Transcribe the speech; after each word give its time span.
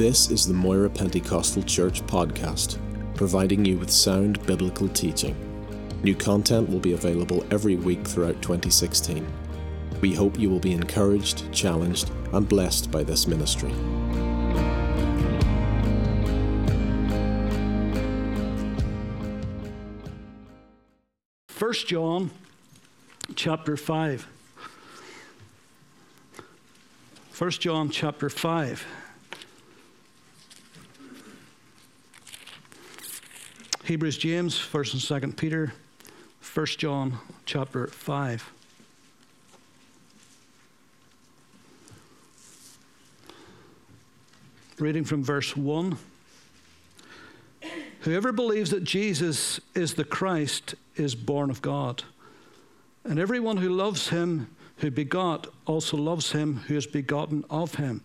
This 0.00 0.30
is 0.30 0.46
the 0.46 0.54
Moira 0.54 0.88
Pentecostal 0.88 1.62
Church 1.62 2.00
podcast, 2.06 2.78
providing 3.14 3.66
you 3.66 3.76
with 3.76 3.90
sound 3.90 4.42
biblical 4.46 4.88
teaching. 4.88 5.36
New 6.02 6.14
content 6.14 6.70
will 6.70 6.78
be 6.78 6.94
available 6.94 7.44
every 7.50 7.76
week 7.76 8.08
throughout 8.08 8.40
2016. 8.40 9.30
We 10.00 10.14
hope 10.14 10.38
you 10.38 10.48
will 10.48 10.58
be 10.58 10.72
encouraged, 10.72 11.52
challenged, 11.52 12.10
and 12.32 12.48
blessed 12.48 12.90
by 12.90 13.02
this 13.02 13.26
ministry. 13.26 13.74
First 21.48 21.88
John 21.88 22.30
chapter 23.36 23.76
5. 23.76 24.26
1 27.36 27.50
John 27.50 27.90
chapter 27.90 28.30
5. 28.30 28.86
Hebrews, 33.90 34.18
James, 34.18 34.54
1st 34.54 35.10
and 35.10 35.32
2nd 35.32 35.36
Peter, 35.36 35.72
1 36.54 36.66
John 36.78 37.18
chapter 37.44 37.88
5. 37.88 38.52
Reading 44.78 45.02
from 45.02 45.24
verse 45.24 45.56
1. 45.56 45.96
Whoever 48.02 48.30
believes 48.30 48.70
that 48.70 48.84
Jesus 48.84 49.58
is 49.74 49.94
the 49.94 50.04
Christ 50.04 50.76
is 50.94 51.16
born 51.16 51.50
of 51.50 51.60
God. 51.60 52.04
And 53.02 53.18
everyone 53.18 53.56
who 53.56 53.70
loves 53.70 54.10
him 54.10 54.54
who 54.76 54.92
begot 54.92 55.48
also 55.66 55.96
loves 55.96 56.30
him 56.30 56.58
who 56.68 56.76
is 56.76 56.86
begotten 56.86 57.44
of 57.50 57.74
him. 57.74 58.02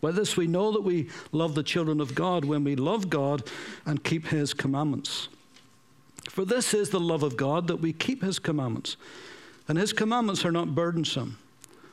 By 0.00 0.12
this 0.12 0.36
we 0.36 0.46
know 0.46 0.72
that 0.72 0.82
we 0.82 1.08
love 1.32 1.54
the 1.54 1.62
children 1.62 2.00
of 2.00 2.14
God 2.14 2.44
when 2.44 2.64
we 2.64 2.76
love 2.76 3.10
God 3.10 3.42
and 3.84 4.02
keep 4.02 4.28
his 4.28 4.54
commandments. 4.54 5.28
For 6.28 6.44
this 6.44 6.74
is 6.74 6.90
the 6.90 7.00
love 7.00 7.22
of 7.22 7.36
God 7.36 7.66
that 7.68 7.76
we 7.76 7.92
keep 7.92 8.22
his 8.22 8.38
commandments. 8.38 8.96
And 9.68 9.76
his 9.78 9.92
commandments 9.92 10.44
are 10.44 10.52
not 10.52 10.74
burdensome. 10.74 11.38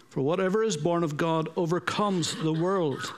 For 0.09 0.21
whatever 0.21 0.63
is 0.63 0.77
born 0.77 1.03
of 1.03 1.17
God 1.17 1.49
overcomes 1.55 2.35
the 2.35 2.53
world. 2.53 3.13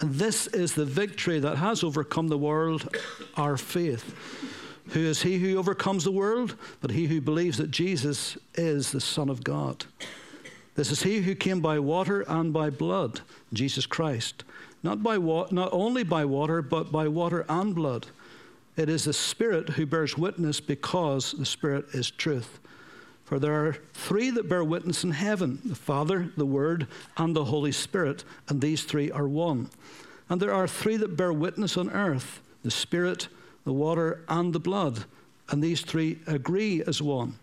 And 0.00 0.14
this 0.14 0.46
is 0.48 0.74
the 0.74 0.86
victory 0.86 1.38
that 1.38 1.56
has 1.56 1.84
overcome 1.84 2.28
the 2.28 2.38
world, 2.38 2.96
our 3.36 3.56
faith. 3.56 4.14
Who 4.90 5.00
is 5.00 5.22
he 5.22 5.38
who 5.38 5.56
overcomes 5.58 6.04
the 6.04 6.10
world? 6.10 6.56
But 6.80 6.90
he 6.90 7.06
who 7.06 7.20
believes 7.20 7.58
that 7.58 7.70
Jesus 7.70 8.38
is 8.54 8.90
the 8.90 9.00
Son 9.00 9.28
of 9.28 9.44
God. 9.44 9.84
This 10.80 10.92
is 10.92 11.02
he 11.02 11.20
who 11.20 11.34
came 11.34 11.60
by 11.60 11.78
water 11.78 12.22
and 12.22 12.54
by 12.54 12.70
blood, 12.70 13.20
Jesus 13.52 13.84
Christ. 13.84 14.44
Not, 14.82 15.02
by 15.02 15.18
wa- 15.18 15.46
not 15.50 15.68
only 15.72 16.04
by 16.04 16.24
water, 16.24 16.62
but 16.62 16.90
by 16.90 17.06
water 17.06 17.44
and 17.50 17.74
blood. 17.74 18.06
It 18.78 18.88
is 18.88 19.04
the 19.04 19.12
Spirit 19.12 19.68
who 19.68 19.84
bears 19.84 20.16
witness 20.16 20.58
because 20.58 21.32
the 21.32 21.44
Spirit 21.44 21.84
is 21.92 22.10
truth. 22.10 22.60
For 23.26 23.38
there 23.38 23.52
are 23.52 23.76
three 23.92 24.30
that 24.30 24.48
bear 24.48 24.64
witness 24.64 25.04
in 25.04 25.10
heaven 25.10 25.60
the 25.66 25.74
Father, 25.74 26.32
the 26.38 26.46
Word, 26.46 26.86
and 27.18 27.36
the 27.36 27.44
Holy 27.44 27.72
Spirit, 27.72 28.24
and 28.48 28.62
these 28.62 28.82
three 28.84 29.10
are 29.10 29.28
one. 29.28 29.68
And 30.30 30.40
there 30.40 30.54
are 30.54 30.66
three 30.66 30.96
that 30.96 31.14
bear 31.14 31.30
witness 31.30 31.76
on 31.76 31.90
earth 31.90 32.40
the 32.62 32.70
Spirit, 32.70 33.28
the 33.66 33.74
water, 33.74 34.24
and 34.30 34.54
the 34.54 34.58
blood, 34.58 35.04
and 35.50 35.62
these 35.62 35.82
three 35.82 36.20
agree 36.26 36.82
as 36.86 37.02
one. 37.02 37.38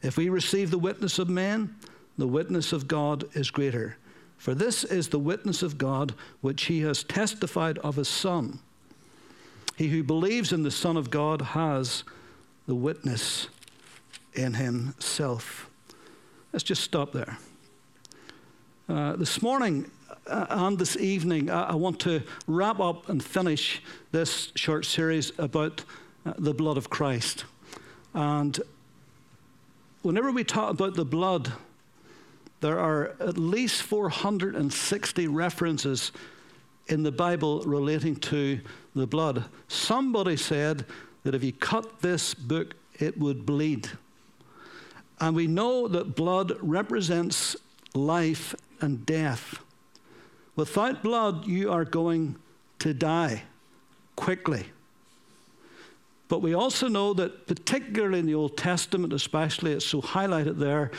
If 0.00 0.16
we 0.16 0.30
receive 0.30 0.70
the 0.70 0.78
witness 0.78 1.18
of 1.18 1.28
men, 1.28 1.74
the 2.20 2.28
witness 2.28 2.72
of 2.72 2.88
God 2.88 3.24
is 3.34 3.50
greater. 3.50 3.96
For 4.36 4.54
this 4.54 4.84
is 4.84 5.08
the 5.08 5.18
witness 5.18 5.62
of 5.62 5.78
God 5.78 6.14
which 6.40 6.64
he 6.64 6.80
has 6.80 7.02
testified 7.02 7.78
of 7.78 7.96
his 7.96 8.08
Son. 8.08 8.60
He 9.76 9.88
who 9.88 10.02
believes 10.02 10.52
in 10.52 10.62
the 10.62 10.70
Son 10.70 10.96
of 10.96 11.10
God 11.10 11.42
has 11.42 12.04
the 12.66 12.74
witness 12.74 13.48
in 14.34 14.54
himself. 14.54 15.68
Let's 16.52 16.62
just 16.62 16.82
stop 16.82 17.12
there. 17.12 17.38
Uh, 18.88 19.16
this 19.16 19.40
morning 19.40 19.90
uh, 20.26 20.46
and 20.50 20.78
this 20.78 20.96
evening, 20.96 21.50
I, 21.50 21.70
I, 21.70 21.74
want 21.74 22.00
to 22.00 22.22
wrap 22.46 22.80
up 22.80 23.08
and 23.08 23.22
finish 23.22 23.82
this 24.12 24.52
short 24.54 24.84
series 24.84 25.32
about 25.38 25.84
uh, 26.26 26.34
the 26.38 26.52
blood 26.52 26.76
of 26.76 26.90
Christ. 26.90 27.44
And 28.14 28.58
whenever 30.02 30.32
we 30.32 30.44
talk 30.44 30.70
about 30.70 30.94
the 30.94 31.04
blood, 31.04 31.52
there 32.60 32.78
are 32.78 33.14
at 33.20 33.38
least 33.38 33.82
460 33.82 35.28
references 35.28 36.12
in 36.88 37.02
the 37.02 37.12
Bible 37.12 37.62
relating 37.62 38.16
to 38.16 38.60
the 38.94 39.06
blood. 39.06 39.44
Somebody 39.68 40.36
said 40.36 40.84
that 41.22 41.34
if 41.34 41.42
you 41.42 41.52
cut 41.52 42.00
this 42.00 42.34
book, 42.34 42.74
it 42.98 43.18
would 43.18 43.46
bleed. 43.46 43.88
And 45.20 45.36
we 45.36 45.46
know 45.46 45.88
that 45.88 46.16
blood 46.16 46.52
represents 46.60 47.56
life 47.94 48.54
and 48.80 49.04
death. 49.06 49.60
Without 50.56 51.02
blood, 51.02 51.46
you 51.46 51.70
are 51.70 51.84
going 51.84 52.36
to 52.80 52.92
die 52.92 53.42
quickly. 54.16 54.66
But 56.28 56.42
we 56.42 56.54
also 56.54 56.88
know 56.88 57.12
that, 57.14 57.46
particularly 57.46 58.20
in 58.20 58.26
the 58.26 58.34
Old 58.34 58.56
Testament, 58.56 59.12
especially, 59.12 59.72
it's 59.72 59.86
so 59.86 60.00
highlighted 60.00 60.58
there, 60.58 60.90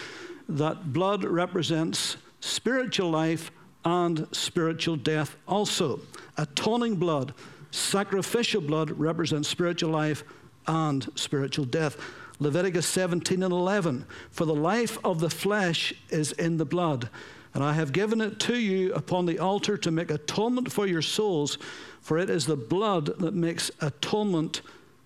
that 0.58 0.94
blood 0.94 1.24
represents 1.24 2.18
spiritual 2.40 3.10
life 3.10 3.52
and 3.84 4.28
spiritual 4.32 4.96
death 4.96 5.36
also. 5.48 6.00
Atoning 6.38 6.96
blood, 6.96 7.34
sacrificial 7.72 8.62
blood 8.62 8.92
represents 8.92 9.48
spiritual 9.48 9.92
life 9.92 10.24
and 10.68 11.10
spiritual 11.16 11.66
death. 11.66 11.98
Leviticus 12.40 12.88
17 12.88 13.44
and 13.44 13.54
11 13.54 14.06
For 14.32 14.46
the 14.46 14.56
life 14.56 14.98
of 15.04 15.20
the 15.20 15.30
flesh 15.30 15.94
is 16.10 16.32
in 16.34 16.58
the 16.58 16.66
blood, 16.66 17.10
and 17.54 17.64
I 17.64 17.74
have 17.74 17.92
given 17.92 18.22
it 18.22 18.40
to 18.42 18.56
you 18.56 18.94
upon 18.94 19.26
the 19.26 19.40
altar 19.40 19.78
to 19.78 19.92
make 19.92 20.10
atonement 20.10 20.72
for 20.72 20.88
your 20.88 21.02
souls, 21.02 21.58
for 22.02 22.18
it 22.18 22.30
is 22.30 22.46
the 22.46 22.56
blood 22.56 23.18
that 23.20 23.34
makes 23.34 23.70
atonement 23.80 24.62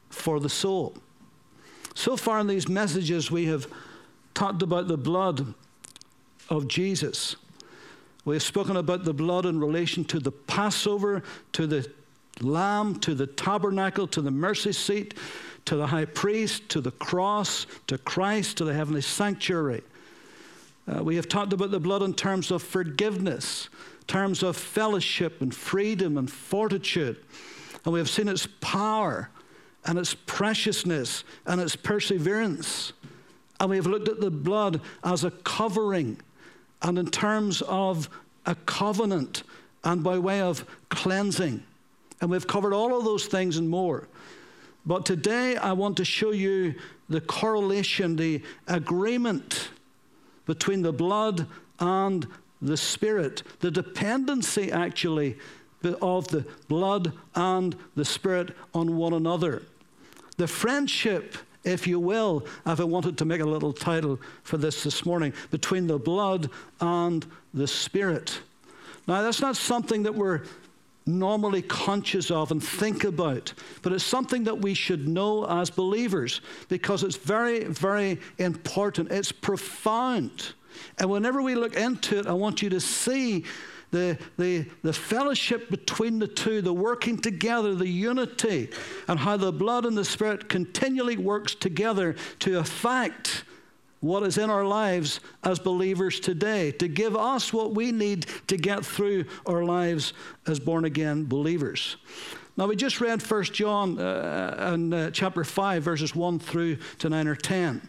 for 0.10 0.40
the 0.40 0.50
soul. 0.50 0.96
So 1.94 2.18
far 2.18 2.40
in 2.40 2.48
these 2.48 2.68
messages, 2.68 3.32
we 3.32 3.46
have 3.46 3.68
talked 4.36 4.62
about 4.62 4.88
the 4.88 4.98
blood 4.98 5.56
of 6.50 6.68
Jesus. 6.68 7.36
We 8.26 8.36
have 8.36 8.44
spoken 8.44 8.78
about 8.78 9.04
the 9.04 9.14
blood 9.14 9.46
in 9.46 9.60
relation 9.60 10.04
to 10.06 10.20
the 10.20 10.32
Passover, 10.32 11.24
to 11.54 11.66
the 11.66 11.90
lamb, 12.42 13.00
to 13.00 13.16
the 13.16 13.28
tabernacle, 13.28 14.08
to 14.08 14.22
the 14.22 14.32
mercy 14.32 14.74
seat, 14.74 15.14
to 15.66 15.76
the 15.76 15.88
high 15.88 16.06
priest, 16.06 16.70
to 16.70 16.82
the 16.82 16.92
cross, 16.92 17.66
to 17.88 17.98
Christ, 17.98 18.58
to 18.58 18.66
the 18.66 18.74
heavenly 18.74 19.02
sanctuary. 19.02 19.84
Uh, 20.88 21.04
we 21.04 21.16
have 21.16 21.28
talked 21.28 21.54
about 21.54 21.72
the 21.72 21.80
blood 21.80 22.04
in 22.04 22.14
terms 22.14 22.52
of 22.52 22.62
forgiveness, 22.62 23.70
terms 24.08 24.44
of 24.44 24.56
fellowship 24.56 25.42
and 25.42 25.54
freedom 25.54 26.18
and 26.18 26.30
fortitude. 26.32 27.18
And 27.84 27.94
we 27.94 28.00
have 28.00 28.10
seen 28.10 28.28
its 28.28 28.48
power 28.62 29.30
and 29.86 29.98
its 29.98 30.14
preciousness 30.14 31.24
and 31.46 31.60
its 31.62 31.76
perseverance. 31.76 32.94
And 33.60 33.70
we 33.70 33.78
have 33.78 33.88
looked 33.88 34.10
at 34.10 34.20
the 34.20 34.32
blood 34.32 34.82
as 35.04 35.24
a 35.24 35.32
covering 35.32 36.20
and 36.82 37.00
in 37.00 37.08
terms 37.08 37.62
of 37.64 38.10
a 38.46 38.56
covenant 38.56 39.44
and 39.84 40.04
by 40.04 40.18
way 40.18 40.42
of 40.42 40.66
cleansing. 40.90 41.64
And 42.22 42.30
we've 42.30 42.48
covered 42.48 42.74
all 42.74 42.98
of 42.98 43.06
those 43.06 43.26
things 43.26 43.58
and 43.58 43.70
more. 43.70 44.08
But 44.86 45.06
today 45.06 45.56
I 45.56 45.74
want 45.74 45.98
to 45.98 46.06
show 46.06 46.32
you 46.32 46.76
the 47.10 47.22
correlation, 47.22 48.16
the 48.16 48.42
agreement 48.68 49.70
between 50.46 50.82
the 50.82 50.94
blood 50.94 51.48
and 51.80 52.28
the 52.62 52.78
Spirit, 52.78 53.44
the 53.60 53.72
dependency 53.72 54.72
actually 54.72 55.38
of 56.02 56.28
the 56.30 56.46
blood 56.68 57.14
and 57.36 57.76
the 57.96 58.06
Spirit 58.06 58.56
on 58.74 58.98
one 58.98 59.14
another. 59.14 59.64
The 60.38 60.48
friendship 60.48 61.36
if 61.66 61.88
you 61.88 62.00
will, 62.00 62.46
if 62.66 62.80
I 62.80 62.84
wanted 62.84 63.18
to 63.18 63.26
make 63.26 63.42
a 63.42 63.46
little 63.46 63.74
title 63.74 64.20
for 64.44 64.58
this 64.58 64.84
this 64.84 65.06
morning, 65.06 65.34
between 65.52 65.88
the 65.88 66.00
blood 66.00 66.50
and 66.80 67.26
the 67.54 67.68
spirit. 67.68 68.40
Now, 69.08 69.22
that's 69.22 69.42
not 69.42 69.56
something 69.56 70.04
that 70.04 70.16
we're 70.16 70.44
normally 71.06 71.62
conscious 71.62 72.32
of 72.32 72.52
and 72.52 72.64
think 72.64 73.04
about, 73.04 73.54
but 73.82 73.94
it's 73.94 74.04
something 74.04 74.44
that 74.46 74.60
we 74.60 74.74
should 74.74 75.08
know 75.08 75.46
as 75.46 75.70
believers 75.70 76.42
because 76.68 77.04
it's 77.04 77.18
very, 77.18 77.66
very 77.66 78.20
important. 78.40 79.12
It's 79.12 79.32
profound. 79.32 80.54
And 80.98 81.10
whenever 81.10 81.42
we 81.42 81.56
look 81.56 81.76
into 81.76 82.20
it, 82.20 82.28
I 82.28 82.34
want 82.34 82.62
you 82.62 82.70
to 82.70 82.80
see 82.80 83.46
the, 83.92 84.18
the, 84.38 84.66
the 84.84 84.94
fellowship 84.94 85.70
between 85.70 86.20
the 86.20 86.28
two, 86.28 86.62
the 86.62 86.74
working 86.74 87.18
together, 87.18 87.76
the 87.76 87.88
unity, 87.88 88.70
and 89.08 89.20
how 89.20 89.38
the 89.38 89.52
blood 89.52 89.86
and 89.86 89.98
the 89.98 90.06
spirit 90.06 90.50
continually 90.50 91.18
works 91.18 91.56
together 91.56 92.16
to 92.40 92.60
effect 92.60 93.44
what 94.02 94.24
is 94.24 94.38
in 94.38 94.50
our 94.50 94.66
lives 94.66 95.20
as 95.44 95.58
believers 95.58 96.20
today, 96.20 96.72
to 96.72 96.88
give 96.88 97.16
us 97.16 97.52
what 97.52 97.74
we 97.74 97.92
need 97.92 98.28
to 98.48 98.58
get 98.58 98.86
through 98.86 99.26
our 99.46 99.64
lives 99.64 100.14
as 100.46 100.60
born 100.60 100.86
again 100.86 101.26
believers. 101.26 101.98
Now, 102.58 102.68
we 102.68 102.76
just 102.76 103.02
read 103.02 103.22
1 103.22 103.44
John 103.46 104.00
uh, 104.00 104.72
in 104.74 104.94
uh, 104.94 105.12
chapter 105.12 105.44
5, 105.44 105.84
verses 105.84 106.16
1 106.16 106.40
through 106.40 106.78
to 107.00 107.10
9 107.10 107.28
or 107.28 107.36
10. 107.36 107.82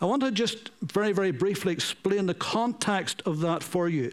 I 0.00 0.06
want 0.06 0.22
to 0.22 0.30
just 0.30 0.70
very, 0.80 1.12
very 1.12 1.32
briefly 1.32 1.72
explain 1.72 2.26
the 2.26 2.34
context 2.34 3.20
of 3.26 3.40
that 3.40 3.62
for 3.62 3.88
you. 3.88 4.12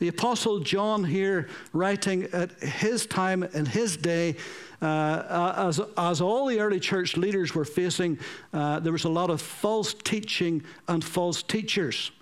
The 0.00 0.08
Apostle 0.08 0.60
John, 0.60 1.04
here 1.04 1.50
writing 1.74 2.24
at 2.32 2.52
his 2.52 3.04
time 3.04 3.42
in 3.42 3.66
his 3.66 3.98
day, 3.98 4.36
uh, 4.80 5.52
as, 5.58 5.78
as 5.98 6.22
all 6.22 6.46
the 6.46 6.58
early 6.58 6.80
church 6.80 7.18
leaders 7.18 7.54
were 7.54 7.66
facing, 7.66 8.18
uh, 8.54 8.80
there 8.80 8.92
was 8.92 9.04
a 9.04 9.10
lot 9.10 9.28
of 9.28 9.42
false 9.42 9.92
teaching 9.92 10.62
and 10.88 11.04
false 11.04 11.42
teachers. 11.42 12.12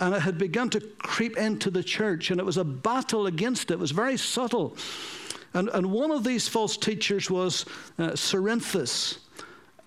And 0.00 0.12
it 0.12 0.22
had 0.22 0.38
begun 0.38 0.70
to 0.70 0.80
creep 0.98 1.36
into 1.36 1.70
the 1.70 1.84
church, 1.84 2.32
and 2.32 2.40
it 2.40 2.44
was 2.44 2.56
a 2.56 2.64
battle 2.64 3.28
against 3.28 3.70
it. 3.70 3.74
It 3.74 3.78
was 3.78 3.92
very 3.92 4.16
subtle. 4.16 4.76
And, 5.54 5.68
and 5.68 5.92
one 5.92 6.10
of 6.10 6.24
these 6.24 6.48
false 6.48 6.76
teachers 6.76 7.30
was 7.30 7.64
uh, 7.96 8.10
Cerinthus. 8.16 9.18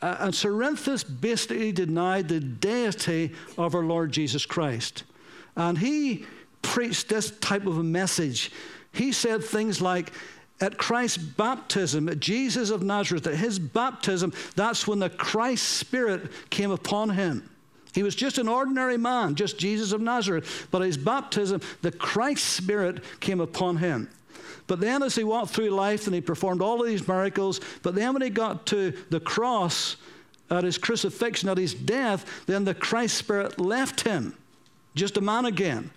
Uh, 0.02 0.16
and 0.20 0.34
Cerinthus 0.34 1.04
basically 1.04 1.74
denied 1.74 2.30
the 2.30 2.40
deity 2.40 3.34
of 3.58 3.76
our 3.76 3.84
Lord 3.84 4.14
Jesus 4.14 4.46
Christ. 4.46 5.04
And 5.58 5.78
he 5.78 6.26
preached 6.68 7.10
this 7.10 7.32
type 7.40 7.66
of 7.66 7.78
a 7.78 7.84
message. 7.84 8.52
He 8.92 9.12
said 9.12 9.44
things 9.44 9.82
like, 9.82 10.12
at 10.60 10.78
Christ's 10.78 11.18
baptism, 11.18 12.10
at 12.10 12.20
Jesus 12.20 12.72
of 12.72 12.82
Nazareth, 12.82 13.28
at 13.28 13.36
his 13.36 13.60
baptism, 13.60 14.34
that's 14.56 14.88
when 14.88 15.00
the 15.00 15.10
Christ 15.10 15.64
Spirit 15.64 16.32
came 16.50 16.72
upon 16.72 17.12
him. 17.12 17.50
He 17.94 18.04
was 18.04 18.16
just 18.16 18.38
an 18.38 18.48
ordinary 18.48 18.98
man, 18.98 19.36
just 19.36 19.58
Jesus 19.58 19.92
of 19.92 20.02
Nazareth. 20.02 20.68
But 20.72 20.82
at 20.82 20.88
his 20.88 20.98
baptism, 20.98 21.62
the 21.82 21.92
Christ 21.92 22.44
Spirit 22.44 23.04
came 23.20 23.40
upon 23.40 23.78
him. 23.78 24.10
But 24.66 24.80
then, 24.80 25.02
as 25.04 25.16
he 25.16 25.24
walked 25.24 25.52
through 25.52 25.70
life 25.70 26.06
and 26.08 26.14
he 26.14 26.22
performed 26.22 26.62
all 26.62 26.82
of 26.82 26.88
these 26.88 27.08
miracles, 27.08 27.62
but 27.84 27.96
then 27.96 28.14
when 28.14 28.22
he 28.22 28.30
got 28.30 28.66
to 28.68 28.92
the 29.10 29.20
cross, 29.20 29.96
at 30.50 30.64
his 30.64 30.78
crucifixion, 30.78 31.50
at 31.50 31.58
his 31.58 31.74
death, 31.74 32.46
then 32.46 32.66
the 32.66 32.74
Christ 32.74 33.18
Spirit 33.18 33.60
left 33.60 34.02
him, 34.02 34.36
just 34.96 35.18
a 35.18 35.22
man 35.22 35.46
again. 35.46 35.92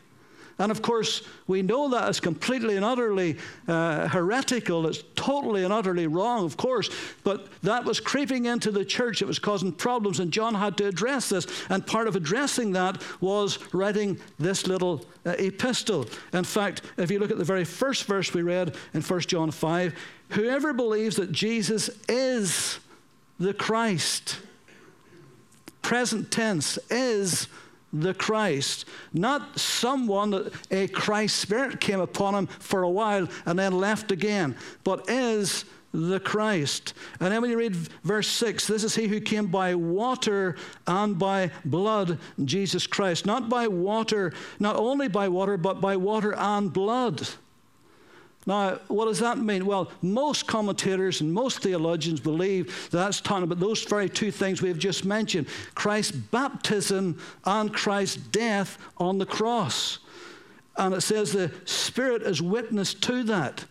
And 0.60 0.70
of 0.70 0.82
course, 0.82 1.22
we 1.46 1.62
know 1.62 1.88
that 1.88 2.10
is 2.10 2.20
completely 2.20 2.76
and 2.76 2.84
utterly 2.84 3.38
uh, 3.66 4.06
heretical. 4.08 4.86
It's 4.86 5.02
totally 5.14 5.64
and 5.64 5.72
utterly 5.72 6.06
wrong, 6.06 6.44
of 6.44 6.58
course. 6.58 6.90
But 7.24 7.48
that 7.62 7.86
was 7.86 7.98
creeping 7.98 8.44
into 8.44 8.70
the 8.70 8.84
church. 8.84 9.22
It 9.22 9.24
was 9.24 9.38
causing 9.38 9.72
problems, 9.72 10.20
and 10.20 10.30
John 10.30 10.54
had 10.54 10.76
to 10.76 10.86
address 10.86 11.30
this. 11.30 11.46
And 11.70 11.86
part 11.86 12.08
of 12.08 12.14
addressing 12.14 12.72
that 12.72 13.02
was 13.22 13.58
writing 13.72 14.20
this 14.38 14.66
little 14.66 15.06
uh, 15.24 15.30
epistle. 15.38 16.06
In 16.34 16.44
fact, 16.44 16.82
if 16.98 17.10
you 17.10 17.18
look 17.18 17.30
at 17.30 17.38
the 17.38 17.44
very 17.44 17.64
first 17.64 18.04
verse 18.04 18.34
we 18.34 18.42
read 18.42 18.76
in 18.92 19.00
1 19.00 19.20
John 19.20 19.50
5, 19.50 19.94
whoever 20.28 20.74
believes 20.74 21.16
that 21.16 21.32
Jesus 21.32 21.88
is 22.06 22.80
the 23.38 23.54
Christ, 23.54 24.40
present 25.80 26.30
tense, 26.30 26.78
is 26.90 27.48
the 27.92 28.14
Christ, 28.14 28.86
not 29.12 29.58
someone 29.58 30.30
that 30.30 30.52
a 30.70 30.88
Christ 30.88 31.36
spirit 31.36 31.80
came 31.80 32.00
upon 32.00 32.34
him 32.34 32.46
for 32.46 32.82
a 32.82 32.90
while 32.90 33.28
and 33.46 33.58
then 33.58 33.72
left 33.72 34.12
again, 34.12 34.56
but 34.84 35.08
is 35.08 35.64
the 35.92 36.20
Christ. 36.20 36.94
And 37.18 37.32
then 37.32 37.42
when 37.42 37.50
you 37.50 37.58
read 37.58 37.74
verse 37.74 38.28
6, 38.28 38.66
this 38.66 38.84
is 38.84 38.94
he 38.94 39.08
who 39.08 39.20
came 39.20 39.48
by 39.48 39.74
water 39.74 40.56
and 40.86 41.18
by 41.18 41.50
blood, 41.64 42.18
Jesus 42.44 42.86
Christ. 42.86 43.26
Not 43.26 43.48
by 43.48 43.66
water, 43.66 44.32
not 44.60 44.76
only 44.76 45.08
by 45.08 45.28
water, 45.28 45.56
but 45.56 45.80
by 45.80 45.96
water 45.96 46.34
and 46.36 46.72
blood. 46.72 47.28
Now, 48.46 48.78
what 48.88 49.04
does 49.04 49.18
that 49.18 49.38
mean? 49.38 49.66
Well, 49.66 49.90
most 50.00 50.46
commentators 50.46 51.20
and 51.20 51.32
most 51.32 51.60
theologians 51.60 52.20
believe 52.20 52.88
that's 52.90 53.20
talking 53.20 53.44
about 53.44 53.60
those 53.60 53.82
very 53.84 54.08
two 54.08 54.30
things 54.30 54.62
we've 54.62 54.78
just 54.78 55.04
mentioned 55.04 55.46
Christ's 55.74 56.12
baptism 56.12 57.18
and 57.44 57.72
Christ's 57.72 58.16
death 58.16 58.78
on 58.96 59.18
the 59.18 59.26
cross. 59.26 59.98
And 60.76 60.94
it 60.94 61.02
says 61.02 61.32
the 61.32 61.52
Spirit 61.66 62.22
is 62.22 62.40
witness 62.40 62.94
to 62.94 63.22
that. 63.24 63.64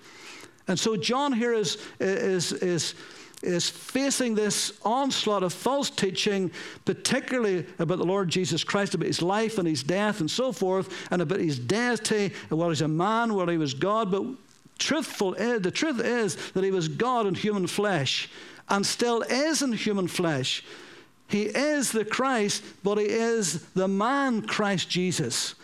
And 0.67 0.79
so 0.79 0.95
John 0.95 1.33
here 1.33 1.53
is, 1.53 1.79
is, 1.99 2.53
is, 2.53 2.93
is 3.41 3.67
facing 3.67 4.35
this 4.35 4.73
onslaught 4.85 5.41
of 5.41 5.51
false 5.51 5.89
teaching, 5.89 6.51
particularly 6.85 7.65
about 7.79 7.97
the 7.97 8.05
Lord 8.05 8.29
Jesus 8.29 8.63
Christ, 8.63 8.93
about 8.93 9.07
his 9.07 9.23
life 9.23 9.57
and 9.57 9.67
his 9.67 9.81
death 9.81 10.19
and 10.19 10.29
so 10.29 10.51
forth, 10.51 11.07
and 11.09 11.23
about 11.23 11.39
his 11.39 11.57
deity, 11.57 12.31
and 12.51 12.59
what 12.59 12.69
he's 12.69 12.81
a 12.81 12.87
man, 12.87 13.33
what 13.33 13.49
he 13.49 13.57
was 13.57 13.73
God. 13.73 14.11
But 14.11 14.25
truthful 14.79 15.35
eh, 15.37 15.59
the 15.59 15.71
truth 15.71 15.99
is 15.99 16.35
that 16.53 16.63
he 16.63 16.71
was 16.71 16.87
God 16.87 17.27
in 17.27 17.35
human 17.35 17.67
flesh 17.67 18.29
and 18.69 18.85
still 18.85 19.21
is 19.21 19.61
in 19.61 19.73
human 19.73 20.07
flesh. 20.07 20.63
He 21.27 21.43
is 21.43 21.91
the 21.91 22.05
Christ, 22.05 22.63
but 22.83 22.97
he 22.97 23.05
is 23.05 23.63
the 23.73 23.87
man 23.87 24.41
Christ 24.41 24.89
Jesus. 24.89 25.55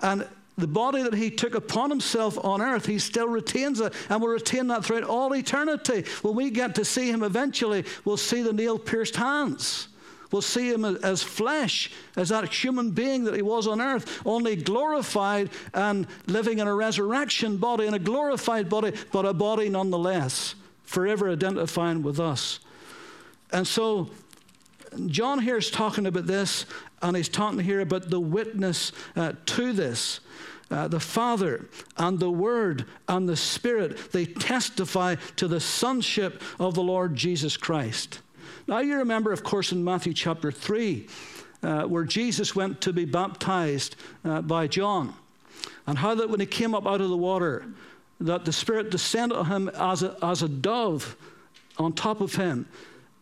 And 0.00 0.26
the 0.56 0.66
body 0.66 1.02
that 1.02 1.14
he 1.14 1.30
took 1.30 1.54
upon 1.54 1.90
himself 1.90 2.42
on 2.44 2.60
earth, 2.60 2.86
he 2.86 2.98
still 2.98 3.28
retains 3.28 3.80
it 3.80 3.92
and 4.08 4.20
will 4.20 4.28
retain 4.28 4.66
that 4.68 4.84
throughout 4.84 5.04
all 5.04 5.34
eternity. 5.34 6.04
When 6.22 6.34
we 6.34 6.50
get 6.50 6.74
to 6.76 6.84
see 6.84 7.10
him 7.10 7.22
eventually, 7.22 7.84
we'll 8.04 8.16
see 8.16 8.42
the 8.42 8.52
nail 8.52 8.78
pierced 8.78 9.16
hands. 9.16 9.88
We'll 10.30 10.42
see 10.42 10.70
him 10.70 10.84
as 10.84 11.22
flesh, 11.22 11.90
as 12.16 12.28
that 12.28 12.52
human 12.52 12.90
being 12.90 13.24
that 13.24 13.34
he 13.34 13.42
was 13.42 13.66
on 13.66 13.80
earth, 13.80 14.20
only 14.26 14.56
glorified 14.56 15.50
and 15.72 16.06
living 16.26 16.58
in 16.58 16.66
a 16.66 16.74
resurrection 16.74 17.56
body, 17.56 17.86
in 17.86 17.94
a 17.94 17.98
glorified 17.98 18.68
body, 18.68 18.92
but 19.10 19.24
a 19.24 19.32
body 19.32 19.70
nonetheless, 19.70 20.54
forever 20.84 21.30
identifying 21.30 22.02
with 22.02 22.20
us. 22.20 22.60
And 23.52 23.66
so, 23.66 24.10
John 25.06 25.38
here 25.38 25.56
is 25.56 25.70
talking 25.70 26.06
about 26.06 26.26
this, 26.26 26.66
and 27.00 27.16
he's 27.16 27.28
talking 27.28 27.60
here 27.60 27.80
about 27.80 28.10
the 28.10 28.20
witness 28.20 28.92
uh, 29.16 29.32
to 29.46 29.72
this. 29.72 30.20
Uh, 30.70 30.86
the 30.86 31.00
Father 31.00 31.66
and 31.96 32.20
the 32.20 32.30
Word 32.30 32.84
and 33.08 33.26
the 33.26 33.36
Spirit, 33.36 34.12
they 34.12 34.26
testify 34.26 35.14
to 35.36 35.48
the 35.48 35.60
sonship 35.60 36.42
of 36.60 36.74
the 36.74 36.82
Lord 36.82 37.16
Jesus 37.16 37.56
Christ. 37.56 38.20
Now, 38.68 38.80
you 38.80 38.98
remember, 38.98 39.32
of 39.32 39.42
course, 39.42 39.72
in 39.72 39.82
Matthew 39.82 40.12
chapter 40.12 40.52
3, 40.52 41.06
uh, 41.62 41.82
where 41.84 42.04
Jesus 42.04 42.54
went 42.54 42.82
to 42.82 42.92
be 42.92 43.06
baptized 43.06 43.96
uh, 44.26 44.42
by 44.42 44.66
John, 44.66 45.14
and 45.86 45.96
how 45.96 46.14
that 46.14 46.28
when 46.28 46.38
he 46.38 46.44
came 46.44 46.74
up 46.74 46.86
out 46.86 47.00
of 47.00 47.08
the 47.08 47.16
water, 47.16 47.64
that 48.20 48.44
the 48.44 48.52
Spirit 48.52 48.90
descended 48.90 49.38
on 49.38 49.46
him 49.46 49.68
as 49.70 50.02
a, 50.02 50.18
as 50.22 50.42
a 50.42 50.48
dove 50.48 51.16
on 51.78 51.94
top 51.94 52.20
of 52.20 52.34
him. 52.34 52.68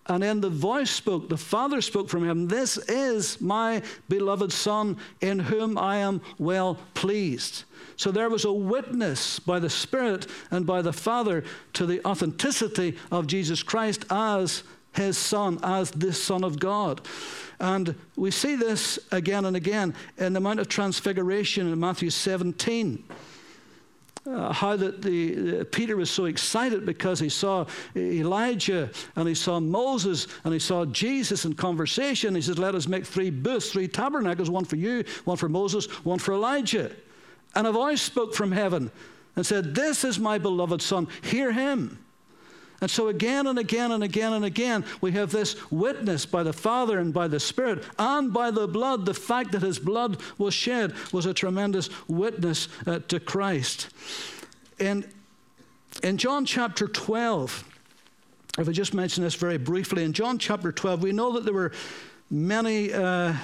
And 0.07 0.21
then 0.21 0.41
the 0.41 0.51
voice 0.51 0.91
spoke, 0.91 1.29
the 1.29 1.37
Father 1.37 1.81
spoke 1.81 2.09
from 2.09 2.29
him, 2.29 2.49
This 2.49 2.77
is 2.77 3.41
my 3.41 3.83
beloved 4.09 4.53
Son, 4.53 4.97
in 5.21 5.39
whom 5.39 5.79
I 5.79 5.99
am 5.99 6.23
well 6.39 6.77
pleased. 6.95 7.65
So 7.95 8.11
there 8.11 8.29
was 8.29 8.45
a 8.45 8.53
witness 8.53 9.39
by 9.39 9.61
the 9.61 9.71
Spirit 9.71 10.27
and 10.51 10.67
by 10.67 10.83
the 10.83 10.93
Father 10.93 11.45
to 11.75 11.87
the 11.87 12.05
authenticity 12.05 12.97
of 13.13 13.29
Jesus 13.29 13.63
Christ 13.63 14.05
as 14.11 14.65
his 14.97 15.19
son 15.19 15.59
as 15.63 15.91
the 15.91 16.13
Son 16.13 16.45
of 16.45 16.59
God. 16.59 17.07
And 17.59 17.95
we 18.17 18.31
see 18.31 18.57
this 18.57 18.99
again 19.13 19.45
and 19.45 19.57
again 19.57 19.95
in 20.19 20.33
the 20.33 20.41
Mount 20.41 20.61
of 20.61 20.69
Transfiguration 20.69 21.73
in 21.73 21.79
Matthew 21.79 22.11
17. 22.11 23.05
Uh, 24.27 24.53
how 24.53 24.75
that 24.75 25.03
the, 25.03 25.61
uh, 25.61 25.65
Peter 25.71 25.97
was 25.97 26.11
so 26.11 26.25
excited 26.25 26.85
because 26.85 27.21
he 27.21 27.29
saw 27.29 27.65
Elijah 27.95 28.91
and 29.15 29.29
he 29.29 29.37
saw 29.37 29.61
Moses 29.61 30.27
and 30.43 30.53
he 30.53 30.59
saw 30.59 30.85
Jesus 30.85 31.45
in 31.45 31.55
conversation. 31.55 32.35
He 32.35 32.43
says, 32.43 32.59
Let 32.59 32.75
us 32.75 32.89
make 32.89 33.07
three 33.07 33.31
booths, 33.31 33.71
three 33.71 33.87
tabernacles, 33.87 34.51
one 34.51 34.65
for 34.65 34.75
you, 34.75 35.05
one 35.27 35.37
for 35.37 35.49
Moses, 35.49 35.87
one 36.05 36.19
for 36.19 36.33
Elijah. 36.33 36.91
And 37.55 37.69
a 37.69 37.73
voice 37.73 38.03
spoke 38.03 38.35
from 38.35 38.51
heaven 38.51 38.91
and 39.37 39.47
said, 39.47 39.77
This 39.77 40.03
is 40.03 40.19
my 40.19 40.39
beloved 40.39 40.83
Son, 40.83 41.07
hear 41.23 41.53
him. 41.53 42.05
And 42.81 42.91
so, 42.91 43.09
again 43.09 43.47
and 43.47 43.59
again 43.59 43.91
and 43.91 44.05
again 44.05 44.35
and 44.35 44.45
again, 44.45 44.85
we 45.01 45.13
have 45.13 45.31
this 45.31 45.57
witness 45.71 46.27
by 46.27 46.43
the 46.43 46.53
Father 46.53 46.99
and 46.99 47.13
by 47.13 47.27
the 47.27 47.41
Spirit 47.41 47.85
and 47.99 48.33
by 48.33 48.51
the 48.51 48.69
blood. 48.69 49.07
The 49.07 49.15
fact 49.15 49.53
that 49.53 49.63
his 49.63 49.79
blood 49.79 50.21
was 50.37 50.53
shed 50.53 50.93
was 51.13 51.25
a 51.25 51.33
tremendous 51.33 51.89
witness 52.07 52.69
uh, 52.87 52.99
to 53.09 53.19
Christ. 53.19 53.89
In, 54.79 55.11
in 56.03 56.19
John 56.19 56.45
chapter 56.45 56.87
12, 56.87 57.65
if 58.59 58.69
I 58.69 58.73
just 58.73 58.93
mention 58.93 59.25
this 59.25 59.35
very 59.35 59.59
briefly, 59.59 60.05
in 60.05 60.13
John 60.13 60.39
chapter 60.39 60.71
12, 60.71 61.03
we 61.03 61.13
know 61.13 61.33
that 61.33 61.45
there 61.45 61.55
were 61.55 61.73
many 62.31 62.93
uh, 62.93 63.35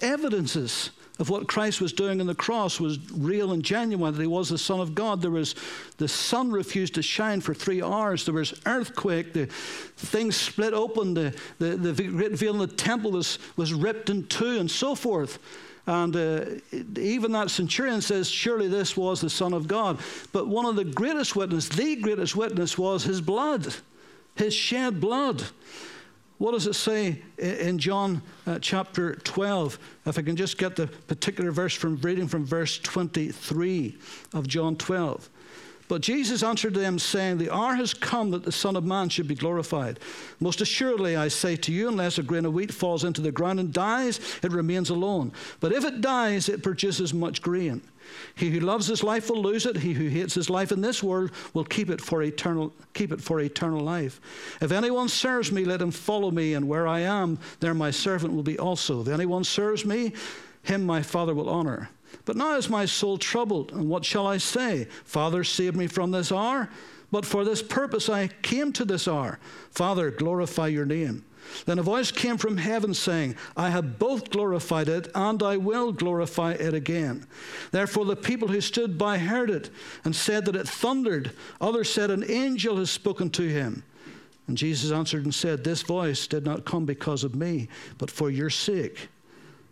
evidences 0.00 0.90
of 1.18 1.28
what 1.28 1.46
Christ 1.46 1.80
was 1.80 1.92
doing 1.92 2.20
on 2.20 2.26
the 2.26 2.34
cross 2.34 2.80
was 2.80 2.98
real 3.12 3.52
and 3.52 3.62
genuine, 3.62 4.14
that 4.14 4.20
he 4.20 4.26
was 4.26 4.48
the 4.48 4.58
Son 4.58 4.80
of 4.80 4.94
God. 4.94 5.20
There 5.20 5.30
was 5.30 5.54
the 5.98 6.08
sun 6.08 6.50
refused 6.50 6.94
to 6.94 7.02
shine 7.02 7.40
for 7.40 7.54
three 7.54 7.82
hours. 7.82 8.24
There 8.24 8.34
was 8.34 8.58
earthquake. 8.64 9.32
The 9.32 9.46
things 9.46 10.36
split 10.36 10.72
open. 10.72 11.14
The, 11.14 11.34
the, 11.58 11.76
the 11.76 12.08
great 12.08 12.32
veil 12.32 12.54
in 12.54 12.58
the 12.58 12.66
temple 12.66 13.12
was, 13.12 13.38
was 13.56 13.74
ripped 13.74 14.08
in 14.10 14.26
two 14.26 14.58
and 14.58 14.70
so 14.70 14.94
forth. 14.94 15.38
And 15.86 16.14
uh, 16.14 16.44
even 16.96 17.32
that 17.32 17.50
centurion 17.50 18.00
says, 18.00 18.28
surely 18.28 18.68
this 18.68 18.96
was 18.96 19.20
the 19.20 19.30
Son 19.30 19.52
of 19.52 19.66
God. 19.66 19.98
But 20.32 20.46
one 20.46 20.64
of 20.64 20.76
the 20.76 20.84
greatest 20.84 21.34
witness, 21.34 21.68
the 21.68 21.96
greatest 21.96 22.36
witness, 22.36 22.78
was 22.78 23.02
his 23.02 23.20
blood, 23.20 23.74
his 24.36 24.54
shed 24.54 25.00
blood. 25.00 25.42
What 26.42 26.54
does 26.54 26.66
it 26.66 26.74
say 26.74 27.22
in 27.38 27.78
John 27.78 28.20
uh, 28.48 28.58
chapter 28.58 29.14
12? 29.14 29.78
If 30.06 30.18
I 30.18 30.22
can 30.22 30.34
just 30.34 30.58
get 30.58 30.74
the 30.74 30.88
particular 30.88 31.52
verse 31.52 31.72
from 31.72 31.98
reading 31.98 32.26
from 32.26 32.44
verse 32.44 32.80
23 32.80 33.96
of 34.34 34.48
John 34.48 34.74
12. 34.74 35.30
But 35.86 36.02
Jesus 36.02 36.42
answered 36.42 36.74
them, 36.74 36.98
saying, 36.98 37.38
The 37.38 37.54
hour 37.54 37.76
has 37.76 37.94
come 37.94 38.32
that 38.32 38.42
the 38.42 38.50
Son 38.50 38.74
of 38.74 38.82
Man 38.82 39.08
should 39.08 39.28
be 39.28 39.36
glorified. 39.36 40.00
Most 40.40 40.60
assuredly, 40.60 41.14
I 41.14 41.28
say 41.28 41.54
to 41.54 41.70
you, 41.70 41.86
unless 41.86 42.18
a 42.18 42.24
grain 42.24 42.44
of 42.44 42.54
wheat 42.54 42.74
falls 42.74 43.04
into 43.04 43.20
the 43.20 43.30
ground 43.30 43.60
and 43.60 43.72
dies, 43.72 44.18
it 44.42 44.50
remains 44.50 44.90
alone. 44.90 45.30
But 45.60 45.70
if 45.70 45.84
it 45.84 46.00
dies, 46.00 46.48
it 46.48 46.64
produces 46.64 47.14
much 47.14 47.40
grain. 47.40 47.82
He 48.34 48.50
who 48.50 48.60
loves 48.60 48.86
his 48.86 49.02
life 49.02 49.30
will 49.30 49.42
lose 49.42 49.66
it. 49.66 49.76
He 49.76 49.92
who 49.92 50.08
hates 50.08 50.34
his 50.34 50.50
life 50.50 50.72
in 50.72 50.80
this 50.80 51.02
world 51.02 51.32
will 51.54 51.64
keep 51.64 51.90
it 51.90 52.00
for 52.00 52.22
eternal, 52.22 52.72
keep 52.94 53.12
it 53.12 53.20
for 53.20 53.40
eternal 53.40 53.80
life. 53.80 54.20
If 54.60 54.72
anyone 54.72 55.08
serves 55.08 55.52
me, 55.52 55.64
let 55.64 55.82
him 55.82 55.90
follow 55.90 56.30
me, 56.30 56.54
and 56.54 56.68
where 56.68 56.86
I 56.86 57.00
am, 57.00 57.38
there 57.60 57.74
my 57.74 57.90
servant 57.90 58.34
will 58.34 58.42
be 58.42 58.58
also. 58.58 59.02
If 59.02 59.08
anyone 59.08 59.44
serves 59.44 59.84
me, 59.84 60.12
him 60.62 60.84
my 60.84 61.02
Father 61.02 61.34
will 61.34 61.48
honor. 61.48 61.90
But 62.24 62.36
now 62.36 62.56
is 62.56 62.68
my 62.68 62.84
soul 62.84 63.18
troubled, 63.18 63.72
and 63.72 63.88
what 63.88 64.04
shall 64.04 64.26
I 64.26 64.36
say? 64.36 64.86
Father, 65.04 65.44
save 65.44 65.74
me 65.74 65.86
from 65.86 66.10
this 66.10 66.30
hour. 66.30 66.68
But 67.10 67.26
for 67.26 67.44
this 67.44 67.62
purpose 67.62 68.08
I 68.08 68.28
came 68.28 68.72
to 68.72 68.84
this 68.84 69.06
hour. 69.06 69.38
Father, 69.70 70.10
glorify 70.10 70.68
your 70.68 70.86
name. 70.86 71.24
Then 71.66 71.78
a 71.78 71.82
voice 71.82 72.10
came 72.10 72.38
from 72.38 72.56
heaven 72.56 72.94
saying, 72.94 73.36
I 73.56 73.70
have 73.70 73.98
both 73.98 74.30
glorified 74.30 74.88
it, 74.88 75.08
and 75.14 75.42
I 75.42 75.56
will 75.56 75.92
glorify 75.92 76.52
it 76.52 76.74
again. 76.74 77.26
Therefore 77.70 78.04
the 78.04 78.16
people 78.16 78.48
who 78.48 78.60
stood 78.60 78.98
by 78.98 79.18
heard 79.18 79.50
it, 79.50 79.70
and 80.04 80.14
said 80.14 80.44
that 80.46 80.56
it 80.56 80.68
thundered. 80.68 81.32
Others 81.60 81.92
said, 81.92 82.10
An 82.10 82.24
angel 82.30 82.76
has 82.76 82.90
spoken 82.90 83.30
to 83.30 83.48
him. 83.48 83.84
And 84.48 84.58
Jesus 84.58 84.90
answered 84.90 85.24
and 85.24 85.34
said, 85.34 85.62
This 85.62 85.82
voice 85.82 86.26
did 86.26 86.44
not 86.44 86.64
come 86.64 86.84
because 86.84 87.24
of 87.24 87.34
me, 87.34 87.68
but 87.98 88.10
for 88.10 88.30
your 88.30 88.50
sake. 88.50 89.08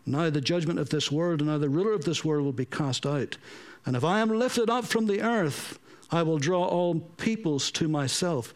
Now 0.06 0.30
the 0.30 0.40
judgment 0.40 0.78
of 0.78 0.90
this 0.90 1.10
world 1.10 1.40
and 1.40 1.50
now 1.50 1.58
the 1.58 1.68
ruler 1.68 1.92
of 1.92 2.04
this 2.04 2.24
world 2.24 2.44
will 2.44 2.52
be 2.52 2.64
cast 2.64 3.04
out. 3.04 3.36
And 3.86 3.96
if 3.96 4.04
I 4.04 4.20
am 4.20 4.30
lifted 4.30 4.70
up 4.70 4.84
from 4.84 5.06
the 5.06 5.22
earth, 5.22 5.78
I 6.10 6.22
will 6.22 6.38
draw 6.38 6.64
all 6.64 7.00
peoples 7.16 7.70
to 7.72 7.88
myself. 7.88 8.52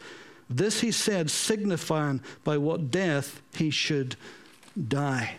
This 0.49 0.81
he 0.81 0.91
said, 0.91 1.29
signifying 1.29 2.21
by 2.43 2.57
what 2.57 2.91
death 2.91 3.41
he 3.55 3.69
should 3.69 4.15
die. 4.87 5.37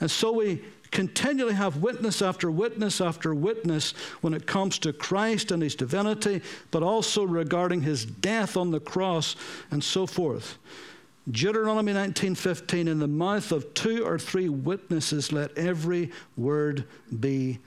And 0.00 0.10
so 0.10 0.32
we 0.32 0.62
continually 0.90 1.54
have 1.54 1.78
witness 1.78 2.20
after 2.20 2.50
witness 2.50 3.00
after 3.00 3.34
witness 3.34 3.92
when 4.20 4.34
it 4.34 4.46
comes 4.46 4.78
to 4.80 4.92
Christ 4.92 5.50
and 5.50 5.62
his 5.62 5.74
divinity, 5.74 6.42
but 6.70 6.82
also 6.82 7.24
regarding 7.24 7.82
his 7.82 8.04
death 8.04 8.56
on 8.56 8.70
the 8.70 8.80
cross 8.80 9.34
and 9.70 9.82
so 9.82 10.06
forth. 10.06 10.58
Deuteronomy 11.30 11.92
19:15 11.92 12.88
in 12.88 12.98
the 12.98 13.06
mouth 13.06 13.52
of 13.52 13.72
two 13.74 14.04
or 14.04 14.18
three 14.18 14.48
witnesses 14.48 15.32
let 15.32 15.56
every 15.56 16.10
word 16.36 16.84
be 17.20 17.60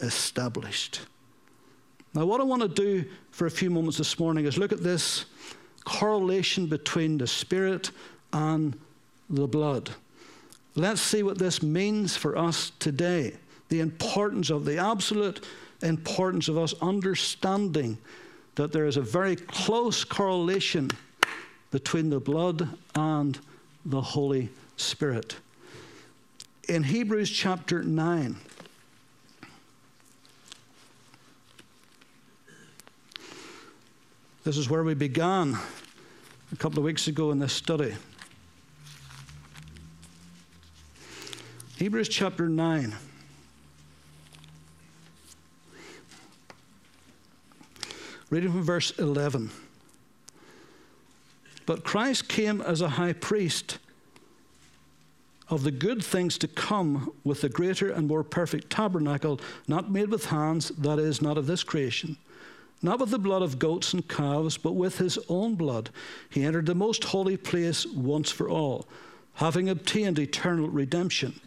established. 0.00 1.00
Now 2.14 2.26
what 2.26 2.40
I 2.40 2.44
want 2.44 2.62
to 2.62 2.68
do 2.68 3.08
for 3.30 3.46
a 3.46 3.50
few 3.50 3.70
moments 3.70 3.98
this 3.98 4.18
morning 4.18 4.44
is 4.44 4.58
look 4.58 4.72
at 4.72 4.82
this 4.82 5.24
correlation 5.84 6.66
between 6.66 7.18
the 7.18 7.26
spirit 7.26 7.90
and 8.32 8.78
the 9.28 9.46
blood. 9.46 9.90
Let's 10.74 11.00
see 11.00 11.22
what 11.22 11.38
this 11.38 11.62
means 11.62 12.16
for 12.16 12.36
us 12.36 12.72
today. 12.78 13.34
The 13.68 13.80
importance 13.80 14.50
of 14.50 14.64
the 14.64 14.78
absolute 14.78 15.44
importance 15.82 16.48
of 16.48 16.58
us 16.58 16.74
understanding 16.80 17.98
that 18.54 18.72
there 18.72 18.86
is 18.86 18.96
a 18.96 19.02
very 19.02 19.36
close 19.36 20.04
correlation 20.04 20.90
between 21.70 22.10
the 22.10 22.20
blood 22.20 22.68
and 22.94 23.38
the 23.84 24.00
Holy 24.00 24.50
Spirit. 24.76 25.36
In 26.68 26.82
Hebrews 26.82 27.30
chapter 27.30 27.82
9, 27.82 28.36
this 34.42 34.56
is 34.56 34.70
where 34.70 34.82
we 34.82 34.94
began 34.94 35.58
a 36.52 36.56
couple 36.56 36.78
of 36.78 36.84
weeks 36.84 37.08
ago 37.08 37.30
in 37.30 37.38
this 37.38 37.52
study. 37.52 37.94
Hebrews 41.76 42.08
chapter 42.08 42.48
9. 42.48 42.94
Reading 48.30 48.52
from 48.52 48.62
verse 48.62 48.92
11. 48.98 49.50
But 51.66 51.84
Christ 51.84 52.28
came 52.28 52.62
as 52.62 52.80
a 52.80 52.90
high 52.90 53.12
priest 53.12 53.78
of 55.50 55.64
the 55.64 55.70
good 55.70 56.02
things 56.02 56.38
to 56.38 56.48
come 56.48 57.12
with 57.24 57.42
the 57.42 57.48
greater 57.48 57.90
and 57.90 58.08
more 58.08 58.24
perfect 58.24 58.70
tabernacle, 58.70 59.40
not 59.68 59.90
made 59.90 60.10
with 60.10 60.26
hands, 60.26 60.70
that 60.70 60.98
is, 60.98 61.20
not 61.20 61.36
of 61.36 61.46
this 61.46 61.62
creation. 61.62 62.16
Not 62.82 62.98
with 62.98 63.10
the 63.10 63.18
blood 63.18 63.42
of 63.42 63.58
goats 63.58 63.92
and 63.92 64.08
calves, 64.08 64.56
but 64.56 64.72
with 64.72 64.98
his 64.98 65.18
own 65.28 65.54
blood. 65.54 65.90
He 66.30 66.44
entered 66.44 66.66
the 66.66 66.74
most 66.74 67.04
holy 67.04 67.36
place 67.36 67.84
once 67.86 68.30
for 68.30 68.48
all, 68.48 68.88
having 69.34 69.68
obtained 69.68 70.18
eternal 70.18 70.68
redemption. 70.68 71.40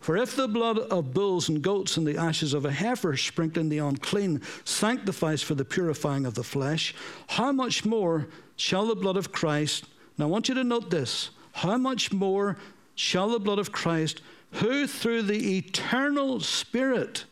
For 0.00 0.16
if 0.16 0.36
the 0.36 0.46
blood 0.46 0.78
of 0.78 1.14
bulls 1.14 1.48
and 1.48 1.62
goats 1.62 1.96
and 1.96 2.06
the 2.06 2.18
ashes 2.18 2.54
of 2.54 2.64
a 2.64 2.70
heifer 2.70 3.16
sprinkling 3.16 3.70
the 3.70 3.78
unclean 3.78 4.42
sanctifies 4.64 5.42
for 5.42 5.54
the 5.54 5.64
purifying 5.64 6.26
of 6.26 6.34
the 6.34 6.44
flesh, 6.44 6.94
how 7.26 7.50
much 7.52 7.84
more 7.84 8.28
shall 8.56 8.86
the 8.86 8.94
blood 8.94 9.16
of 9.16 9.32
Christ, 9.32 9.86
now 10.18 10.26
I 10.26 10.28
want 10.28 10.48
you 10.48 10.54
to 10.54 10.64
note 10.64 10.90
this, 10.90 11.30
how 11.52 11.76
much 11.78 12.12
more 12.12 12.56
shall 12.94 13.30
the 13.30 13.40
blood 13.40 13.58
of 13.58 13.72
Christ, 13.72 14.20
who 14.52 14.86
through 14.86 15.22
the 15.22 15.58
eternal 15.58 16.40
Spirit 16.40 17.24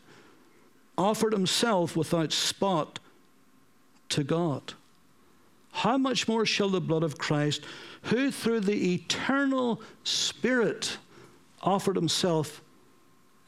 offered 0.97 1.33
himself 1.33 1.95
without 1.95 2.33
spot 2.33 2.99
to 4.09 4.23
God? 4.23 4.73
How 5.71 5.97
much 5.97 6.27
more 6.27 6.45
shall 6.45 6.69
the 6.69 6.81
blood 6.81 7.03
of 7.03 7.17
Christ, 7.17 7.63
who 8.03 8.31
through 8.31 8.61
the 8.61 8.93
eternal 8.93 9.81
Spirit 10.03 10.97
offered 11.61 11.95
himself 11.95 12.61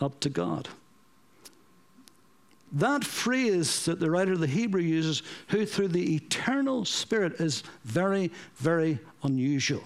up 0.01 0.19
to 0.19 0.29
God? 0.29 0.67
That 2.73 3.05
phrase 3.05 3.85
that 3.85 3.99
the 3.99 4.11
writer 4.11 4.33
of 4.33 4.41
the 4.41 4.47
Hebrew 4.47 4.81
uses, 4.81 5.23
who 5.47 5.65
through 5.65 5.87
the 5.89 6.15
eternal 6.15 6.83
Spirit, 6.83 7.39
is 7.39 7.63
very, 7.85 8.29
very 8.55 8.99
unusual. 9.23 9.83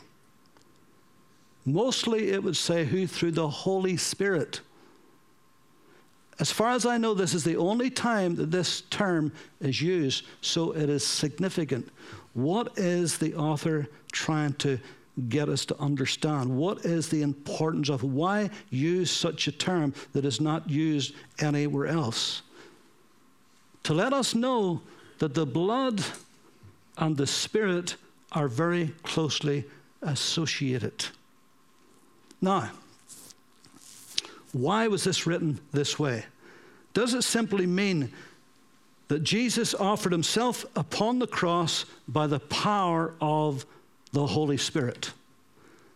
Mostly 1.63 2.31
it 2.31 2.43
would 2.43 2.57
say, 2.57 2.85
who 2.85 3.05
through 3.05 3.33
the 3.33 3.47
Holy 3.47 3.97
Spirit. 3.97 4.61
As 6.39 6.51
far 6.51 6.71
as 6.71 6.85
I 6.85 6.97
know, 6.97 7.13
this 7.13 7.33
is 7.33 7.43
the 7.43 7.57
only 7.57 7.89
time 7.89 8.35
that 8.35 8.51
this 8.51 8.81
term 8.89 9.31
is 9.59 9.81
used, 9.81 10.25
so 10.41 10.71
it 10.71 10.89
is 10.89 11.05
significant. 11.05 11.89
What 12.33 12.77
is 12.77 13.17
the 13.17 13.35
author 13.35 13.87
trying 14.11 14.53
to 14.53 14.79
get 15.29 15.49
us 15.49 15.65
to 15.65 15.77
understand? 15.79 16.49
What 16.49 16.85
is 16.85 17.09
the 17.09 17.21
importance 17.21 17.89
of 17.89 18.03
why 18.03 18.49
use 18.69 19.11
such 19.11 19.47
a 19.47 19.51
term 19.51 19.93
that 20.13 20.25
is 20.25 20.41
not 20.41 20.69
used 20.69 21.13
anywhere 21.39 21.87
else? 21.87 22.41
to 23.83 23.93
let 23.93 24.13
us 24.13 24.35
know 24.35 24.81
that 25.19 25.33
the 25.33 25.45
blood 25.45 26.03
and 26.97 27.17
the 27.17 27.27
spirit 27.27 27.95
are 28.31 28.47
very 28.47 28.93
closely 29.03 29.65
associated. 30.01 31.05
Now, 32.41 32.71
why 34.51 34.87
was 34.87 35.03
this 35.03 35.25
written 35.25 35.59
this 35.71 35.97
way? 35.97 36.25
Does 36.93 37.13
it 37.13 37.23
simply 37.23 37.65
mean 37.65 38.11
that 39.07 39.23
Jesus 39.23 39.73
offered 39.73 40.11
himself 40.11 40.65
upon 40.75 41.19
the 41.19 41.27
cross 41.27 41.85
by 42.07 42.27
the 42.27 42.39
power 42.39 43.13
of 43.21 43.65
the 44.11 44.27
Holy 44.27 44.57
Spirit? 44.57 45.11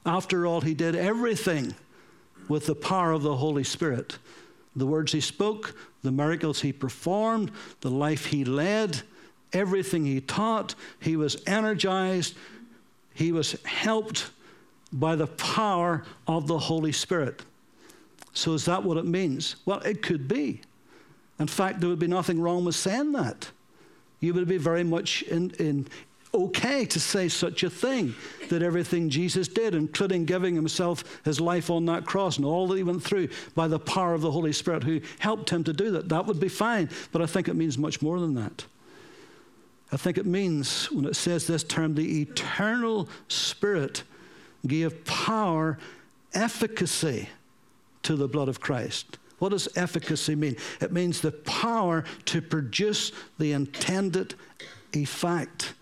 After 0.06 0.46
all, 0.46 0.62
he 0.62 0.74
did 0.74 0.96
everything 0.96 1.76
with 2.48 2.66
the 2.66 2.76
power 2.76 3.12
of 3.12 3.24
the 3.24 3.36
Holy 3.36 3.64
Spirit. 3.64 4.18
The 4.76 4.86
words 4.86 5.12
he 5.12 5.22
spoke, 5.22 5.76
the 6.04 6.12
miracles 6.12 6.62
he 6.62 6.72
performed, 6.72 7.52
the 7.82 7.90
life 7.90 8.28
he 8.28 8.46
led, 8.46 9.02
everything 9.52 10.06
he 10.06 10.22
taught. 10.22 10.76
He 11.00 11.16
was 11.16 11.42
energized, 11.48 12.36
he 13.14 13.32
was 13.32 13.54
helped 13.64 14.30
by 14.92 15.16
the 15.16 15.28
power 15.28 16.04
of 16.28 16.48
the 16.48 16.60
Holy 16.60 16.92
Spirit. 16.92 17.42
So, 18.36 18.54
is 18.54 18.66
that 18.66 18.84
what 18.84 18.98
it 18.98 19.06
means? 19.06 19.56
Well, 19.66 19.80
it 19.80 20.02
could 20.04 20.28
be. 20.28 20.62
In 21.40 21.48
fact, 21.48 21.80
there 21.80 21.90
would 21.90 22.00
be 22.00 22.08
nothing 22.08 22.40
wrong 22.40 22.66
with 22.66 22.76
saying 22.76 23.14
that. 23.14 23.50
You 24.20 24.34
would 24.34 24.48
be 24.48 24.58
very 24.58 24.84
much 24.84 25.22
in, 25.24 25.52
in 25.52 25.88
okay 26.34 26.86
to 26.86 27.00
say 27.00 27.30
such 27.30 27.64
a 27.64 27.70
thing 27.70 28.14
that 28.50 28.62
everything 28.62 29.10
Jesus 29.10 29.48
did, 29.48 29.74
including 29.74 30.26
giving 30.26 30.54
himself 30.54 31.22
his 31.24 31.40
life 31.40 31.70
on 31.70 31.86
that 31.86 32.06
cross 32.06 32.36
and 32.36 32.46
all 32.46 32.68
that 32.68 32.76
he 32.78 32.84
went 32.84 33.02
through 33.02 33.30
by 33.56 33.70
the 33.70 33.80
power 33.80 34.14
of 34.14 34.22
the 34.22 34.32
Holy 34.32 34.52
Spirit 34.52 34.84
who 34.84 35.00
helped 35.20 35.50
him 35.50 35.64
to 35.64 35.72
do 35.72 35.92
that, 35.92 36.10
that 36.10 36.26
would 36.26 36.40
be 36.40 36.50
fine. 36.50 36.90
But 37.14 37.22
I 37.22 37.26
think 37.26 37.48
it 37.48 37.56
means 37.56 37.78
much 37.78 38.02
more 38.02 38.20
than 38.20 38.34
that. 38.36 38.66
I 39.94 39.98
think 39.98 40.18
it 40.18 40.26
means, 40.26 40.92
when 40.92 41.06
it 41.06 41.16
says 41.16 41.48
this 41.48 41.64
term, 41.64 41.96
the 41.96 42.22
eternal 42.22 43.08
Spirit 43.30 44.04
gave 44.68 45.06
power, 45.06 45.78
efficacy 46.34 47.30
to 48.06 48.16
the 48.16 48.28
blood 48.28 48.50
of 48.50 48.60
Christ. 48.60 49.18
What 49.40 49.50
does 49.50 49.68
efficacy 49.76 50.36
mean? 50.36 50.56
It 50.80 50.92
means 50.92 51.22
the 51.22 51.32
power 51.32 52.06
to 52.26 52.42
produce 52.42 53.12
the 53.38 53.52
intended 53.52 54.36
effect. 54.94 55.74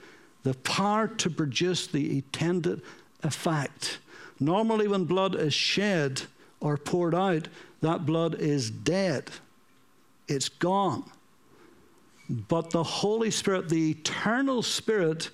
The 0.43 0.55
power 0.55 1.07
to 1.07 1.29
produce 1.29 1.87
the 1.87 2.17
intended 2.17 2.81
effect. 3.21 3.99
Normally, 4.39 4.87
when 4.87 5.05
blood 5.05 5.35
is 5.35 5.53
shed 5.53 6.23
or 6.59 6.77
poured 6.77 7.13
out, 7.13 7.47
that 7.81 8.05
blood 8.05 8.35
is 8.35 8.71
dead, 8.71 9.29
it's 10.27 10.49
gone. 10.49 11.03
But 12.29 12.71
the 12.71 12.83
Holy 12.83 13.31
Spirit, 13.31 13.69
the 13.69 13.91
eternal 13.91 14.63
Spirit, 14.63 15.29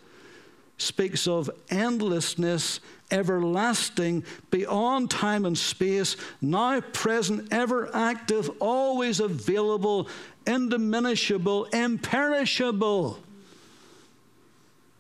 speaks 0.78 1.28
of 1.28 1.50
endlessness, 1.70 2.80
everlasting, 3.12 4.24
beyond 4.52 5.10
time 5.10 5.46
and 5.46 5.58
space, 5.58 6.16
now 6.42 6.80
present, 6.82 7.52
ever 7.52 7.90
active, 7.96 8.50
always 8.60 9.20
available, 9.20 10.08
indiminishable, 10.46 11.66
imperishable. 11.66 13.20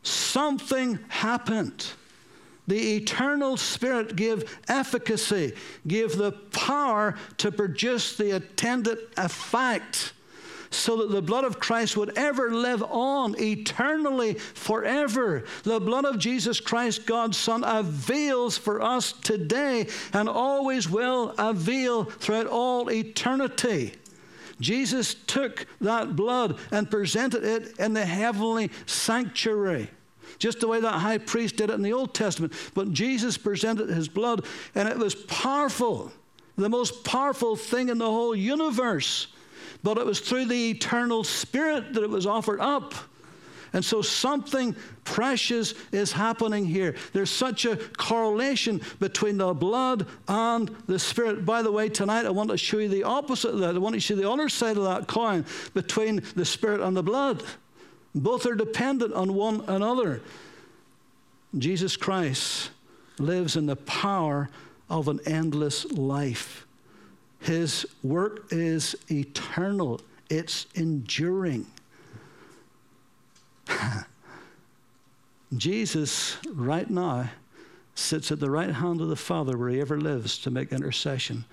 Something 0.04 1.00
happened. 1.10 1.86
The 2.68 2.98
eternal 2.98 3.58
Spirit 3.58 4.16
gave 4.16 4.60
efficacy, 4.68 5.54
gave 5.88 6.16
the 6.18 6.32
power 6.32 7.16
to 7.38 7.52
produce 7.52 8.16
the 8.16 8.36
attendant 8.36 9.00
effect 9.18 10.14
so 10.72 10.98
that 10.98 11.12
the 11.12 11.22
blood 11.22 11.44
of 11.44 11.60
Christ 11.60 11.98
would 11.98 12.18
ever 12.18 12.52
live 12.52 12.84
on 12.84 13.36
eternally 13.40 14.36
forever. 14.36 15.44
The 15.64 15.80
blood 15.80 16.06
of 16.06 16.20
Jesus 16.20 16.60
Christ, 16.60 17.06
God's 17.06 17.38
Son, 17.38 17.64
avails 17.64 18.58
for 18.58 18.82
us 18.82 19.12
today 19.12 19.88
and 20.14 20.30
always 20.30 20.90
will 20.90 21.34
avail 21.38 22.04
throughout 22.04 22.48
all 22.48 22.92
eternity. 22.92 23.94
Jesus 24.60 25.16
took 25.26 25.66
that 25.82 26.16
blood 26.16 26.60
and 26.72 26.92
presented 26.92 27.44
it 27.44 27.80
in 27.80 27.94
the 27.94 28.06
heavenly 28.06 28.70
sanctuary 28.86 29.90
just 30.38 30.60
the 30.60 30.68
way 30.68 30.80
that 30.80 30.94
high 30.94 31.18
priest 31.18 31.58
did 31.58 31.70
it 31.70 31.74
in 31.74 31.82
the 31.82 31.92
Old 31.92 32.14
Testament. 32.14 32.54
But 32.74 32.94
Jesus 32.94 33.36
presented 33.38 33.90
his 33.90 34.08
blood, 34.08 34.46
and 34.74 34.88
it 34.88 34.98
was 34.98 35.14
powerful, 35.16 36.14
the 36.56 36.70
most 36.70 37.04
powerful 37.04 37.56
thing 37.56 37.90
in 37.90 37.98
the 37.98 38.06
whole 38.06 38.36
universe 38.36 39.28
but 39.84 39.98
it 39.98 40.06
was 40.06 40.20
through 40.20 40.46
the 40.46 40.72
eternal 40.72 41.24
Spirit 41.24 41.94
that 41.94 42.04
it 42.04 42.10
was 42.10 42.26
offered 42.26 42.60
up. 42.60 42.94
And 43.74 43.86
so 43.86 44.02
something 44.02 44.76
precious 45.04 45.74
is 45.92 46.12
happening 46.12 46.66
here. 46.66 46.96
There's 47.14 47.30
such 47.30 47.66
a 47.66 47.78
correlation 47.78 48.82
between 49.00 49.38
the 49.38 49.54
blood 49.54 50.08
and 50.28 50.70
the 50.88 50.98
spirit. 50.98 51.46
By 51.46 51.62
the 51.62 51.72
way, 51.72 51.90
tonight 51.90 52.26
I 52.26 52.32
want 52.32 52.50
to 52.50 52.58
show 52.58 52.80
you 52.80 52.90
the 52.90 53.04
opposite 53.04 53.54
of 53.54 53.60
that. 53.60 53.76
I 53.76 53.78
want 53.78 53.94
to 53.94 54.00
show 54.00 54.16
you 54.16 54.22
the 54.22 54.30
other 54.30 54.50
side 54.50 54.78
of 54.78 54.84
that 54.84 55.08
coin 55.08 55.46
between 55.74 56.24
the 56.36 56.46
spirit 56.46 56.82
and 56.82 56.98
the 56.98 57.04
blood. 57.04 57.44
Both 58.16 58.48
are 58.48 58.56
dependent 58.56 59.14
on 59.14 59.36
one 59.36 59.64
another. 59.68 60.22
Jesus 61.58 61.96
Christ 61.96 62.72
lives 63.20 63.56
in 63.56 63.68
the 63.68 63.76
power 63.76 64.50
of 64.90 65.08
an 65.08 65.20
endless 65.26 65.86
life. 65.92 66.66
His 67.40 67.86
work 68.04 68.48
is 68.52 68.96
eternal, 69.10 70.02
it's 70.30 70.68
enduring. 70.76 71.66
Jesus, 75.58 76.38
right 76.54 76.90
now, 76.90 77.30
sits 77.96 78.32
at 78.32 78.40
the 78.40 78.52
right 78.52 78.72
hand 78.72 79.02
of 79.02 79.08
the 79.10 79.16
Father 79.16 79.58
where 79.58 79.70
he 79.70 79.82
ever 79.82 80.00
lives 80.00 80.38
to 80.40 80.52
make 80.52 80.72
intercession 80.72 81.46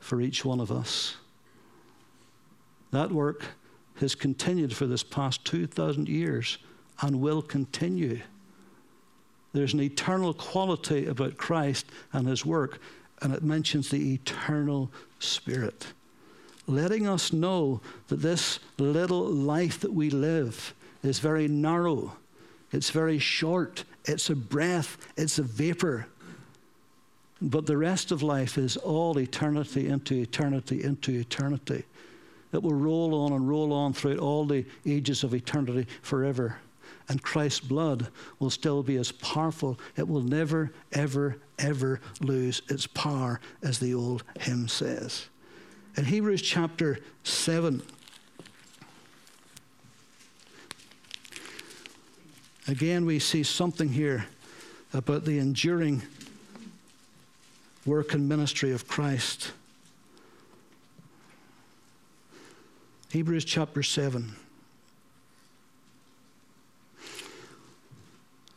for 0.00 0.20
each 0.20 0.44
one 0.44 0.60
of 0.60 0.72
us. 0.72 1.16
That 2.90 3.12
work 3.12 3.44
has 3.96 4.14
continued 4.14 4.74
for 4.74 4.86
this 4.86 5.02
past 5.02 5.44
2,000 5.44 6.08
years 6.08 6.58
and 7.02 7.20
will 7.20 7.42
continue. 7.42 8.20
There's 9.52 9.74
an 9.74 9.80
eternal 9.80 10.34
quality 10.34 11.06
about 11.06 11.36
Christ 11.36 11.86
and 12.12 12.26
his 12.26 12.46
work 12.46 12.80
and 13.20 13.34
it 13.34 13.42
mentions 13.42 13.88
the 13.88 14.14
eternal 14.14 14.90
Spirit, 15.18 15.86
letting 16.66 17.06
us 17.06 17.32
know 17.32 17.80
that 18.08 18.20
this 18.20 18.60
little 18.78 19.24
life 19.26 19.80
that 19.80 19.92
we 19.92 20.10
live 20.10 20.74
is 21.02 21.18
very 21.18 21.48
narrow, 21.48 22.16
it's 22.72 22.90
very 22.90 23.18
short, 23.18 23.84
it's 24.04 24.30
a 24.30 24.36
breath, 24.36 24.96
it's 25.16 25.38
a 25.38 25.42
vapor. 25.42 26.06
But 27.40 27.66
the 27.66 27.76
rest 27.76 28.10
of 28.10 28.22
life 28.22 28.58
is 28.58 28.76
all 28.76 29.18
eternity 29.18 29.88
into 29.88 30.14
eternity 30.14 30.82
into 30.82 31.12
eternity. 31.12 31.84
It 32.52 32.62
will 32.62 32.74
roll 32.74 33.14
on 33.14 33.32
and 33.32 33.48
roll 33.48 33.72
on 33.72 33.92
throughout 33.92 34.18
all 34.18 34.44
the 34.44 34.64
ages 34.86 35.22
of 35.22 35.34
eternity 35.34 35.86
forever 36.02 36.58
and 37.08 37.22
Christ's 37.22 37.60
blood 37.60 38.08
will 38.38 38.50
still 38.50 38.82
be 38.82 38.96
as 38.96 39.12
powerful. 39.12 39.78
It 39.96 40.06
will 40.06 40.22
never, 40.22 40.72
ever, 40.92 41.38
ever 41.58 42.00
lose 42.20 42.62
its 42.68 42.86
power, 42.86 43.40
as 43.62 43.78
the 43.78 43.94
old 43.94 44.24
hymn 44.40 44.68
says. 44.68 45.28
In 45.96 46.04
Hebrews 46.04 46.42
chapter 46.42 46.98
7, 47.24 47.82
again 52.68 53.06
we 53.06 53.18
see 53.18 53.42
something 53.42 53.88
here 53.88 54.26
about 54.92 55.24
the 55.24 55.38
enduring 55.38 56.02
work 57.86 58.12
and 58.12 58.28
ministry 58.28 58.70
of 58.70 58.86
Christ. 58.86 59.52
Hebrews 63.10 63.46
chapter 63.46 63.82
7. 63.82 64.36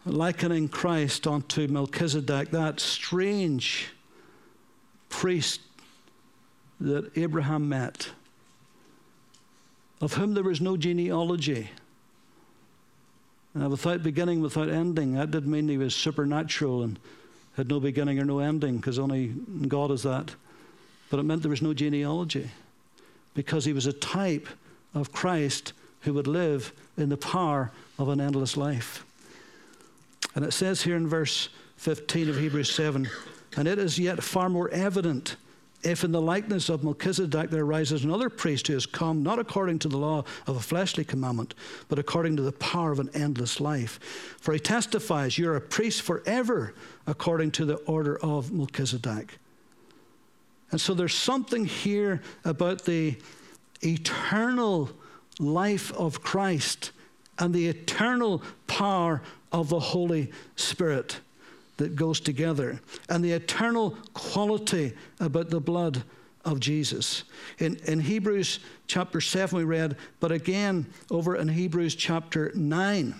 Likening 0.05 0.67
Christ 0.67 1.27
unto 1.27 1.67
Melchizedek, 1.67 2.51
that 2.51 2.79
strange 2.79 3.89
priest 5.09 5.61
that 6.79 7.15
Abraham 7.15 7.69
met, 7.69 8.09
of 9.99 10.13
whom 10.13 10.33
there 10.33 10.43
was 10.43 10.61
no 10.61 10.77
genealogy. 10.77 11.69
Now, 13.53 13.69
without 13.69 14.01
beginning, 14.01 14.41
without 14.41 14.69
ending, 14.69 15.13
that 15.13 15.29
didn't 15.29 15.51
mean 15.51 15.67
he 15.67 15.77
was 15.77 15.93
supernatural 15.93 16.83
and 16.83 16.97
had 17.57 17.67
no 17.69 17.79
beginning 17.79 18.17
or 18.17 18.25
no 18.25 18.39
ending, 18.39 18.77
because 18.77 18.97
only 18.97 19.27
God 19.67 19.91
is 19.91 20.03
that. 20.03 20.33
But 21.09 21.19
it 21.19 21.23
meant 21.23 21.41
there 21.41 21.51
was 21.51 21.61
no 21.61 21.73
genealogy, 21.73 22.49
because 23.35 23.65
he 23.65 23.73
was 23.73 23.85
a 23.85 23.93
type 23.93 24.47
of 24.95 25.11
Christ 25.11 25.73
who 26.01 26.13
would 26.13 26.27
live 26.27 26.73
in 26.97 27.09
the 27.09 27.17
power 27.17 27.71
of 27.99 28.09
an 28.09 28.19
endless 28.19 28.57
life. 28.57 29.05
And 30.36 30.46
it 30.46 30.54
says 30.54 30.82
here 30.84 30.96
in 30.96 31.08
verse 31.08 31.50
15 31.78 32.30
of 32.30 32.38
Hebrews 32.38 32.74
7 32.74 33.10
and 33.58 33.67
it 33.67 33.80
is 33.80 34.00
yet 34.00 34.24
far 34.24 34.50
more 34.50 34.70
evident 34.70 35.36
if 35.84 36.04
in 36.04 36.12
the 36.12 36.22
likeness 36.22 36.70
of 36.70 36.84
Melchizedek 36.84 37.50
there 37.50 37.63
arises 37.63 38.04
another 38.04 38.30
priest 38.30 38.67
who 38.67 38.74
has 38.74 38.86
come 38.86 39.24
not 39.24 39.39
according 39.39 39.80
to 39.80 39.88
the 39.88 39.98
law 39.98 40.24
of 40.46 40.56
a 40.56 40.60
fleshly 40.60 41.04
commandment, 41.04 41.56
but 41.89 41.98
according 41.98 42.36
to 42.38 42.44
the 42.44 42.52
power 42.52 42.91
of 42.91 43.00
an 43.00 43.10
endless 43.13 43.60
life. 43.60 44.00
For 44.39 44.54
he 44.54 44.60
testifies, 44.60 45.38
You're 45.38 45.56
a 45.56 45.62
priest 45.62 46.04
forever 46.04 46.76
according 47.08 47.52
to 47.52 47.65
the 47.65 47.78
order 47.78 48.17
of 48.20 48.52
Melchizedek. 48.52 49.39
And 50.70 50.80
so 50.80 50.94
there's 50.94 51.15
something 51.15 51.65
here 51.65 52.22
about 52.46 52.86
the 52.86 53.17
eternal 53.84 54.91
life 55.39 55.91
of 55.94 56.22
Christ 56.22 56.91
and 57.39 57.54
the 57.54 57.67
eternal 57.67 58.44
power 58.67 59.24
of 59.51 59.69
the 59.69 59.79
Holy 59.79 60.31
Spirit 60.55 61.19
that 61.77 61.95
goes 61.95 62.19
together, 62.19 62.79
and 63.09 63.23
the 63.23 63.31
eternal 63.31 63.97
quality 64.13 64.93
about 65.19 65.49
the 65.49 65.59
blood 65.59 66.03
of 66.45 66.59
Jesus. 66.59 67.23
In, 67.59 67.77
in 67.85 67.99
Hebrews 67.99 68.59
chapter 68.87 69.21
7, 69.21 69.57
we 69.57 69.63
read, 69.63 69.95
but 70.19 70.31
again 70.31 70.87
over 71.09 71.35
in 71.35 71.47
Hebrews 71.47 71.95
chapter 71.95 72.51
9. 72.53 73.15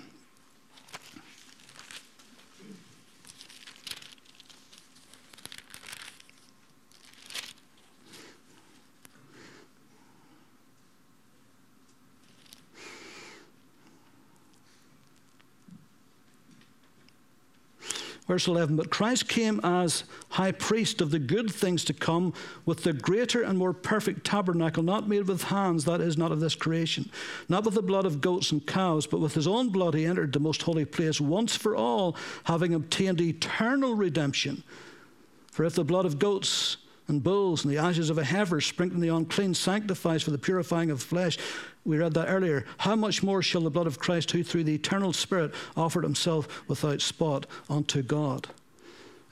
Verse 18.32 18.48
11 18.48 18.78
But 18.78 18.90
Christ 18.90 19.28
came 19.28 19.60
as 19.62 20.06
high 20.30 20.54
priest 20.54 21.02
of 21.02 21.12
the 21.12 21.20
good 21.20 21.52
things 21.52 21.84
to 21.84 21.94
come 21.94 22.34
with 22.66 22.84
the 22.84 22.94
greater 22.94 23.42
and 23.42 23.60
more 23.60 23.74
perfect 23.74 24.26
tabernacle, 24.26 24.84
not 24.84 25.06
made 25.06 25.28
with 25.28 25.44
hands, 25.44 25.84
that 25.84 26.00
is, 26.00 26.18
not 26.18 26.32
of 26.32 26.40
this 26.40 26.56
creation, 26.56 27.12
not 27.50 27.66
with 27.66 27.74
the 27.74 27.82
blood 27.82 28.06
of 28.06 28.22
goats 28.22 28.54
and 28.54 28.66
cows, 28.66 29.06
but 29.06 29.20
with 29.20 29.34
his 29.34 29.48
own 29.48 29.68
blood 29.68 29.96
he 29.96 30.06
entered 30.06 30.32
the 30.32 30.40
most 30.40 30.62
holy 30.62 30.86
place 30.86 31.20
once 31.20 31.58
for 31.58 31.76
all, 31.76 32.16
having 32.46 32.74
obtained 32.74 33.20
eternal 33.20 33.96
redemption. 33.96 34.64
For 35.52 35.66
if 35.66 35.76
the 35.76 35.84
blood 35.84 36.06
of 36.06 36.18
goats 36.18 36.78
and 37.12 37.22
bulls 37.22 37.64
and 37.64 37.72
the 37.72 37.78
ashes 37.78 38.10
of 38.10 38.18
a 38.18 38.24
heifer 38.24 38.62
sprinkling 38.62 39.02
the 39.02 39.10
unclean 39.10 39.54
sanctifies 39.54 40.24
for 40.24 40.32
the 40.32 40.38
purifying 40.38 40.90
of 40.90 41.04
flesh, 41.04 41.38
we 41.84 41.98
read 41.98 42.14
that 42.14 42.30
earlier. 42.30 42.66
How 42.78 42.96
much 42.96 43.22
more 43.22 43.44
shall 43.44 43.62
the 43.62 43.70
blood 43.70 43.86
of 43.86 44.00
Christ, 44.00 44.32
who 44.32 44.44
through 44.44 44.64
the 44.64 44.76
eternal 44.76 45.12
Spirit 45.14 45.54
offered 45.76 46.04
himself 46.04 46.68
without 46.70 47.02
spot 47.02 47.46
unto 47.70 48.02
God? 48.02 48.48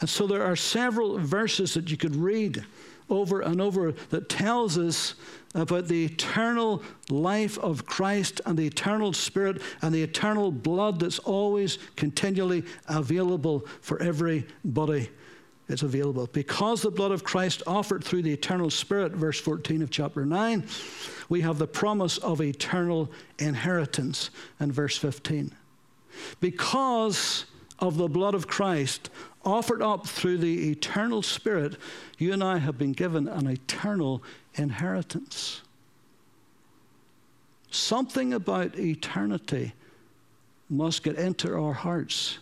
And 0.02 0.10
so 0.10 0.28
there 0.28 0.44
are 0.44 0.56
several 0.56 1.18
verses 1.18 1.74
that 1.74 1.90
you 1.90 1.98
could 1.98 2.16
read 2.16 2.66
over 3.10 3.42
and 3.42 3.62
over 3.62 3.94
that 4.10 4.30
tells 4.30 4.78
us 4.78 5.16
about 5.56 5.88
the 5.88 6.06
eternal 6.06 6.84
life 7.10 7.58
of 7.60 7.86
Christ 7.86 8.42
and 8.46 8.58
the 8.58 8.68
eternal 8.68 9.14
spirit 9.14 9.62
and 9.82 9.96
the 9.96 10.04
eternal 10.04 10.52
blood 10.52 11.00
that's 11.00 11.20
always 11.20 11.80
continually 11.96 12.64
available 12.88 13.66
for 13.82 14.02
everybody 14.02 15.10
it's 15.70 15.84
available. 15.84 16.28
Because 16.34 16.82
the 16.82 16.92
blood 16.92 17.12
of 17.12 17.24
Christ 17.24 17.62
offered 17.68 18.04
through 18.04 18.24
the 18.24 18.34
eternal 18.34 18.70
Spirit, 18.70 19.14
verse 19.14 19.40
14 19.40 19.84
of 19.84 19.92
chapter 19.92 20.26
9, 20.26 20.68
we 21.30 21.42
have 21.42 21.60
the 21.60 21.68
promise 21.68 22.18
of 22.18 22.42
eternal 22.42 23.10
inheritance 23.38 24.32
in 24.60 24.72
verse 24.72 24.98
15. 24.98 25.52
Because 26.42 27.46
of 27.78 27.98
the 27.98 28.08
blood 28.08 28.34
of 28.34 28.48
Christ 28.48 29.10
offered 29.46 29.82
up 29.82 30.08
through 30.08 30.40
the 30.40 30.72
eternal 30.72 31.22
Spirit, 31.22 31.78
you 32.18 32.34
and 32.34 32.44
I 32.44 32.58
have 32.58 32.78
been 32.78 32.92
given 32.92 33.28
an 33.28 33.48
eternal 33.48 34.24
inheritance. 34.56 35.62
Something 37.72 38.34
about 38.34 38.78
eternity 38.78 39.74
must 40.68 41.04
get 41.04 41.16
into 41.16 41.56
our 41.56 41.74
hearts. 41.74 42.40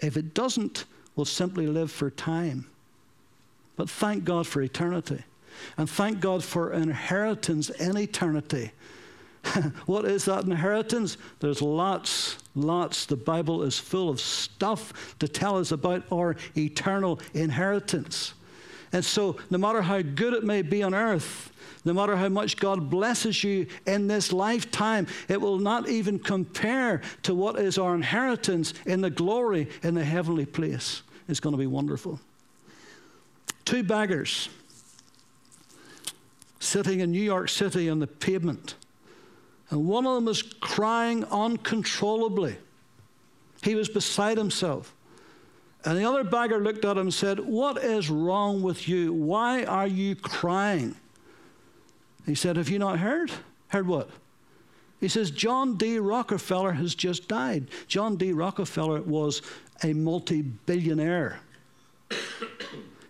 If 0.00 0.16
it 0.16 0.34
doesn't, 0.34 0.84
will 1.16 1.24
simply 1.24 1.66
live 1.66 1.90
for 1.90 2.10
time. 2.10 2.66
But 3.76 3.90
thank 3.90 4.24
God 4.24 4.46
for 4.46 4.62
eternity. 4.62 5.24
And 5.76 5.88
thank 5.88 6.20
God 6.20 6.44
for 6.44 6.72
inheritance 6.72 7.70
in 7.70 7.96
eternity. 7.96 8.72
what 9.86 10.04
is 10.04 10.24
that 10.26 10.44
inheritance? 10.44 11.16
There's 11.40 11.62
lots, 11.62 12.38
lots. 12.54 13.06
The 13.06 13.16
Bible 13.16 13.62
is 13.62 13.78
full 13.78 14.08
of 14.08 14.20
stuff 14.20 15.16
to 15.18 15.28
tell 15.28 15.58
us 15.58 15.72
about 15.72 16.04
our 16.12 16.36
eternal 16.56 17.20
inheritance. 17.34 18.34
And 18.92 19.04
so, 19.04 19.36
no 19.50 19.58
matter 19.58 19.82
how 19.82 20.02
good 20.02 20.32
it 20.32 20.44
may 20.44 20.62
be 20.62 20.82
on 20.82 20.94
earth, 20.94 21.52
no 21.84 21.92
matter 21.92 22.16
how 22.16 22.28
much 22.28 22.56
God 22.56 22.90
blesses 22.90 23.44
you 23.44 23.66
in 23.86 24.08
this 24.08 24.32
lifetime, 24.32 25.06
it 25.28 25.40
will 25.40 25.58
not 25.58 25.88
even 25.88 26.18
compare 26.18 27.00
to 27.22 27.34
what 27.34 27.58
is 27.58 27.78
our 27.78 27.94
inheritance 27.94 28.74
in 28.86 29.00
the 29.00 29.10
glory 29.10 29.68
in 29.82 29.94
the 29.94 30.04
heavenly 30.04 30.46
place. 30.46 31.02
It's 31.28 31.40
going 31.40 31.52
to 31.54 31.58
be 31.58 31.66
wonderful. 31.66 32.20
Two 33.64 33.82
beggars 33.82 34.48
sitting 36.60 37.00
in 37.00 37.10
New 37.10 37.22
York 37.22 37.48
City 37.48 37.88
on 37.88 37.98
the 37.98 38.06
pavement, 38.06 38.74
and 39.70 39.86
one 39.86 40.06
of 40.06 40.14
them 40.14 40.26
was 40.26 40.42
crying 40.42 41.24
uncontrollably. 41.26 42.56
He 43.62 43.74
was 43.74 43.88
beside 43.88 44.38
himself. 44.38 44.94
And 45.84 45.96
the 45.96 46.04
other 46.04 46.24
beggar 46.24 46.58
looked 46.58 46.84
at 46.84 46.96
him 46.96 47.02
and 47.04 47.14
said, 47.14 47.38
What 47.40 47.78
is 47.78 48.10
wrong 48.10 48.62
with 48.62 48.88
you? 48.88 49.12
Why 49.12 49.64
are 49.64 49.86
you 49.86 50.16
crying? 50.16 50.96
He 52.24 52.34
said, 52.34 52.56
Have 52.56 52.68
you 52.68 52.78
not 52.78 52.98
heard? 52.98 53.30
Heard 53.68 53.86
what? 53.86 54.10
He 55.00 55.08
says, 55.08 55.30
John 55.30 55.76
D. 55.76 55.98
Rockefeller 55.98 56.72
has 56.72 56.94
just 56.94 57.28
died. 57.28 57.68
John 57.86 58.16
D. 58.16 58.32
Rockefeller 58.32 59.02
was 59.02 59.42
a 59.82 59.92
multi 59.92 60.42
billionaire. 60.42 61.40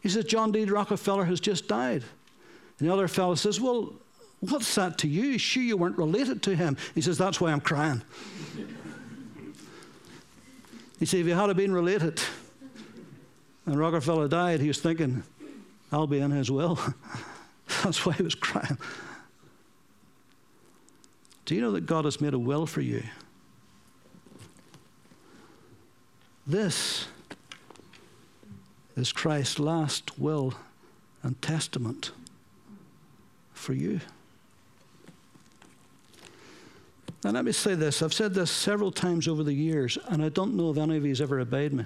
He 0.02 0.08
says, 0.08 0.24
John 0.24 0.52
D. 0.52 0.64
Rockefeller 0.64 1.24
has 1.24 1.40
just 1.40 1.68
died. 1.68 2.04
And 2.78 2.88
the 2.88 2.92
other 2.92 3.08
fellow 3.08 3.34
says, 3.34 3.60
Well, 3.60 3.94
what's 4.40 4.74
that 4.74 4.98
to 4.98 5.08
you? 5.08 5.38
Sure, 5.38 5.62
you 5.62 5.76
weren't 5.76 5.98
related 5.98 6.42
to 6.44 6.54
him. 6.54 6.76
He 6.94 7.00
says, 7.00 7.18
That's 7.18 7.40
why 7.40 7.52
I'm 7.52 7.60
crying. 7.60 8.02
he 10.98 11.06
see, 11.06 11.20
if 11.20 11.26
he 11.26 11.32
had 11.32 11.56
been 11.56 11.72
related 11.72 12.20
and 13.66 13.78
Rockefeller 13.78 14.28
died, 14.28 14.60
he 14.60 14.68
was 14.68 14.78
thinking, 14.78 15.24
I'll 15.90 16.06
be 16.06 16.20
in 16.20 16.30
his 16.30 16.50
will. 16.50 16.78
That's 17.82 18.06
why 18.06 18.12
he 18.12 18.22
was 18.22 18.34
crying. 18.34 18.78
Do 21.44 21.54
you 21.54 21.60
know 21.60 21.72
that 21.72 21.86
God 21.86 22.04
has 22.04 22.20
made 22.20 22.34
a 22.34 22.38
will 22.38 22.66
for 22.66 22.80
you? 22.80 23.02
This 26.46 27.06
is 28.96 29.12
Christ's 29.12 29.58
last 29.58 30.18
will 30.18 30.54
and 31.22 31.40
testament 31.42 32.12
for 33.52 33.72
you. 33.72 34.00
Now, 37.24 37.32
let 37.32 37.44
me 37.44 37.50
say 37.50 37.74
this. 37.74 38.02
I've 38.02 38.14
said 38.14 38.34
this 38.34 38.50
several 38.50 38.92
times 38.92 39.26
over 39.26 39.42
the 39.42 39.52
years, 39.52 39.98
and 40.06 40.22
I 40.22 40.28
don't 40.28 40.54
know 40.54 40.70
if 40.70 40.78
any 40.78 40.96
of 40.96 41.02
you 41.02 41.08
has 41.08 41.20
ever 41.20 41.40
obeyed 41.40 41.72
me. 41.72 41.84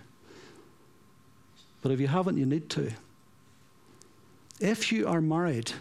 But 1.80 1.92
if 1.92 2.00
you 2.00 2.08
haven't, 2.08 2.36
you 2.36 2.44
need 2.44 2.68
to. 2.70 2.92
If 4.60 4.92
you 4.92 5.08
are 5.08 5.22
married, 5.22 5.72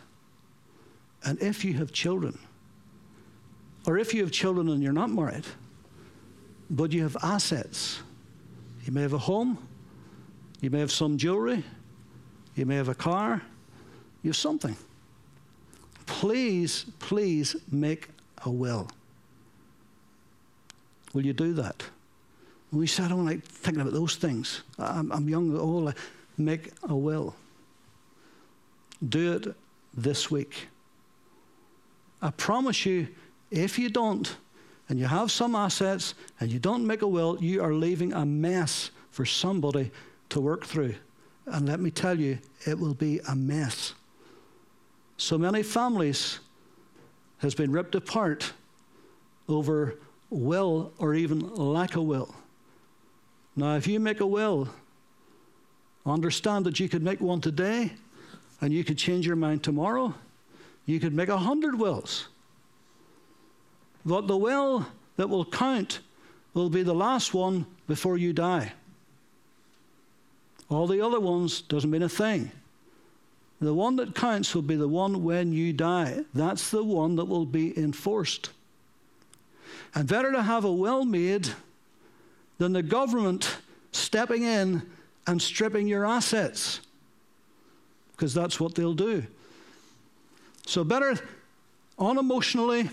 and 1.25 1.41
if 1.41 1.65
you 1.65 1.73
have 1.73 1.91
children, 1.91 2.39
or 3.85 3.97
if 3.97 4.13
you 4.13 4.21
have 4.21 4.31
children 4.31 4.69
and 4.69 4.81
you're 4.81 4.93
not 4.93 5.09
married, 5.09 5.45
but 6.69 6.93
you 6.93 7.03
have 7.03 7.17
assets, 7.21 7.99
you 8.85 8.91
may 8.91 9.01
have 9.01 9.13
a 9.13 9.17
home, 9.17 9.57
you 10.61 10.69
may 10.69 10.79
have 10.79 10.91
some 10.91 11.17
jewelry, 11.17 11.63
you 12.55 12.65
may 12.65 12.75
have 12.75 12.89
a 12.89 12.95
car, 12.95 13.41
you 14.23 14.29
have 14.29 14.35
something. 14.37 14.75
Please, 16.05 16.85
please 16.99 17.55
make 17.71 18.09
a 18.45 18.49
will. 18.49 18.89
Will 21.13 21.25
you 21.25 21.33
do 21.33 21.53
that? 21.53 21.83
We 22.71 22.87
said, 22.87 23.05
I 23.05 23.09
don't 23.09 23.25
like 23.25 23.43
thinking 23.43 23.81
about 23.81 23.93
those 23.93 24.15
things. 24.15 24.61
I'm, 24.77 25.11
I'm 25.11 25.27
young, 25.27 25.57
old. 25.57 25.93
Make 26.37 26.71
a 26.83 26.95
will. 26.95 27.35
Do 29.07 29.33
it 29.33 29.55
this 29.93 30.29
week. 30.29 30.67
I 32.21 32.31
promise 32.31 32.85
you, 32.85 33.07
if 33.49 33.79
you 33.79 33.89
don't, 33.89 34.35
and 34.89 34.99
you 34.99 35.05
have 35.05 35.31
some 35.31 35.55
assets, 35.55 36.15
and 36.39 36.51
you 36.51 36.59
don't 36.59 36.85
make 36.85 37.03
a 37.03 37.07
will, 37.07 37.37
you 37.39 37.61
are 37.63 37.73
leaving 37.73 38.11
a 38.11 38.25
mess 38.25 38.89
for 39.11 39.23
somebody 39.23 39.91
to 40.29 40.41
work 40.41 40.65
through. 40.65 40.95
And 41.45 41.67
let 41.67 41.79
me 41.79 41.91
tell 41.91 42.19
you, 42.19 42.39
it 42.65 42.77
will 42.77 42.95
be 42.95 43.19
a 43.27 43.35
mess. 43.35 43.93
So 45.17 45.37
many 45.37 45.63
families 45.63 46.39
has 47.37 47.53
been 47.53 47.71
ripped 47.71 47.95
apart 47.95 48.51
over 49.47 49.99
will 50.29 50.91
or 50.97 51.13
even 51.13 51.39
lack 51.55 51.95
of 51.95 52.03
will. 52.03 52.33
Now, 53.55 53.75
if 53.75 53.87
you 53.87 53.99
make 53.99 54.19
a 54.19 54.25
will, 54.25 54.69
understand 56.05 56.65
that 56.65 56.79
you 56.79 56.89
could 56.89 57.03
make 57.03 57.19
one 57.21 57.41
today 57.41 57.91
and 58.61 58.73
you 58.73 58.83
could 58.83 58.97
change 58.97 59.25
your 59.25 59.35
mind 59.35 59.63
tomorrow. 59.63 60.13
You 60.85 60.99
could 60.99 61.13
make 61.13 61.29
a 61.29 61.37
hundred 61.37 61.77
wills. 61.77 62.27
But 64.09 64.25
the 64.25 64.35
will 64.35 64.87
that 65.17 65.29
will 65.29 65.45
count 65.45 65.99
will 66.55 66.71
be 66.71 66.81
the 66.81 66.95
last 66.95 67.35
one 67.35 67.67
before 67.87 68.17
you 68.17 68.33
die. 68.33 68.73
All 70.67 70.87
the 70.87 70.99
other 70.99 71.19
ones 71.19 71.61
doesn't 71.61 71.91
mean 71.91 72.01
a 72.01 72.09
thing. 72.09 72.51
The 73.61 73.73
one 73.73 73.97
that 73.97 74.15
counts 74.15 74.55
will 74.55 74.63
be 74.63 74.75
the 74.75 74.87
one 74.87 75.23
when 75.23 75.53
you 75.53 75.73
die. 75.73 76.25
That's 76.33 76.71
the 76.71 76.83
one 76.83 77.17
that 77.17 77.25
will 77.25 77.45
be 77.45 77.77
enforced. 77.77 78.49
And 79.93 80.07
better 80.07 80.31
to 80.31 80.41
have 80.41 80.65
a 80.65 80.73
will 80.73 81.05
made 81.05 81.49
than 82.57 82.73
the 82.73 82.81
government 82.81 83.57
stepping 83.91 84.41
in 84.41 84.81
and 85.27 85.39
stripping 85.39 85.87
your 85.87 86.07
assets, 86.07 86.81
because 88.13 88.33
that's 88.33 88.59
what 88.59 88.73
they'll 88.73 88.95
do. 88.95 89.27
So, 90.65 90.83
better 90.83 91.15
unemotionally 91.99 92.89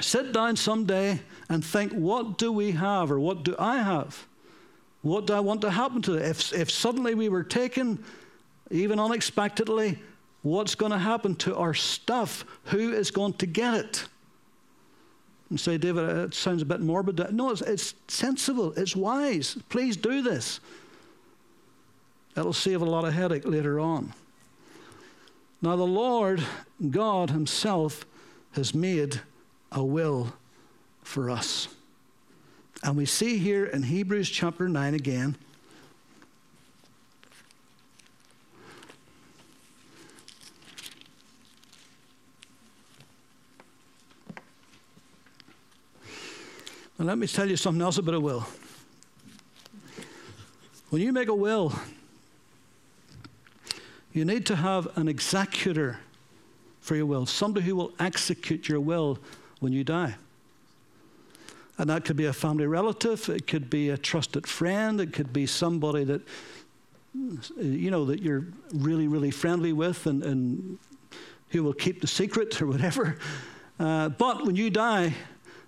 sit 0.00 0.32
down 0.32 0.56
someday 0.56 1.20
and 1.48 1.64
think, 1.64 1.92
what 1.92 2.38
do 2.38 2.52
we 2.52 2.72
have 2.72 3.10
or 3.10 3.20
what 3.20 3.44
do 3.44 3.54
I 3.58 3.78
have? 3.78 4.26
What 5.02 5.26
do 5.26 5.34
I 5.34 5.40
want 5.40 5.60
to 5.60 5.70
happen 5.70 6.02
to 6.02 6.14
it? 6.14 6.22
If, 6.22 6.52
if 6.52 6.70
suddenly 6.70 7.14
we 7.14 7.28
were 7.28 7.42
taken, 7.44 8.02
even 8.70 8.98
unexpectedly, 8.98 9.98
what's 10.42 10.74
going 10.74 10.92
to 10.92 10.98
happen 10.98 11.34
to 11.36 11.56
our 11.56 11.74
stuff? 11.74 12.44
Who 12.64 12.92
is 12.92 13.10
going 13.10 13.34
to 13.34 13.46
get 13.46 13.74
it? 13.74 14.04
And 15.50 15.60
say, 15.60 15.76
David, 15.76 16.08
it 16.08 16.34
sounds 16.34 16.62
a 16.62 16.64
bit 16.64 16.80
morbid. 16.80 17.32
No, 17.32 17.50
it's, 17.50 17.60
it's 17.60 17.94
sensible, 18.08 18.72
it's 18.76 18.96
wise. 18.96 19.58
Please 19.68 19.96
do 19.96 20.22
this. 20.22 20.58
It'll 22.36 22.52
save 22.52 22.82
a 22.82 22.86
lot 22.86 23.04
of 23.04 23.12
headache 23.12 23.46
later 23.46 23.78
on. 23.78 24.12
Now, 25.62 25.76
the 25.76 25.84
Lord 25.86 26.42
God 26.90 27.30
Himself 27.30 28.04
has 28.52 28.74
made 28.74 29.20
a 29.74 29.84
will 29.84 30.32
for 31.02 31.28
us. 31.28 31.68
And 32.82 32.96
we 32.96 33.06
see 33.06 33.38
here 33.38 33.66
in 33.66 33.82
Hebrews 33.82 34.30
chapter 34.30 34.68
9 34.68 34.94
again. 34.94 35.36
And 46.96 47.08
let 47.08 47.18
me 47.18 47.26
tell 47.26 47.50
you 47.50 47.56
something 47.56 47.82
else 47.82 47.98
about 47.98 48.14
a 48.14 48.20
will. 48.20 48.46
When 50.90 51.02
you 51.02 51.12
make 51.12 51.28
a 51.28 51.34
will, 51.34 51.72
you 54.12 54.24
need 54.24 54.46
to 54.46 54.56
have 54.56 54.96
an 54.96 55.08
executor 55.08 55.98
for 56.80 56.94
your 56.94 57.06
will, 57.06 57.26
somebody 57.26 57.66
who 57.66 57.74
will 57.74 57.92
execute 57.98 58.68
your 58.68 58.78
will 58.78 59.18
when 59.64 59.72
you 59.72 59.82
die. 59.82 60.14
And 61.78 61.90
that 61.90 62.04
could 62.04 62.16
be 62.16 62.26
a 62.26 62.32
family 62.32 62.66
relative, 62.66 63.28
it 63.28 63.48
could 63.48 63.68
be 63.68 63.90
a 63.90 63.98
trusted 63.98 64.46
friend, 64.46 65.00
it 65.00 65.12
could 65.12 65.32
be 65.32 65.46
somebody 65.46 66.04
that 66.04 66.22
you 67.56 67.90
know 67.90 68.04
that 68.04 68.22
you're 68.22 68.44
really, 68.72 69.08
really 69.08 69.30
friendly 69.30 69.72
with 69.72 70.06
and, 70.06 70.22
and 70.22 70.78
who 71.50 71.62
will 71.62 71.72
keep 71.72 72.00
the 72.00 72.06
secret 72.06 72.60
or 72.60 72.66
whatever. 72.66 73.16
Uh, 73.78 74.08
but 74.08 74.44
when 74.44 74.54
you 74.54 74.70
die, 74.70 75.14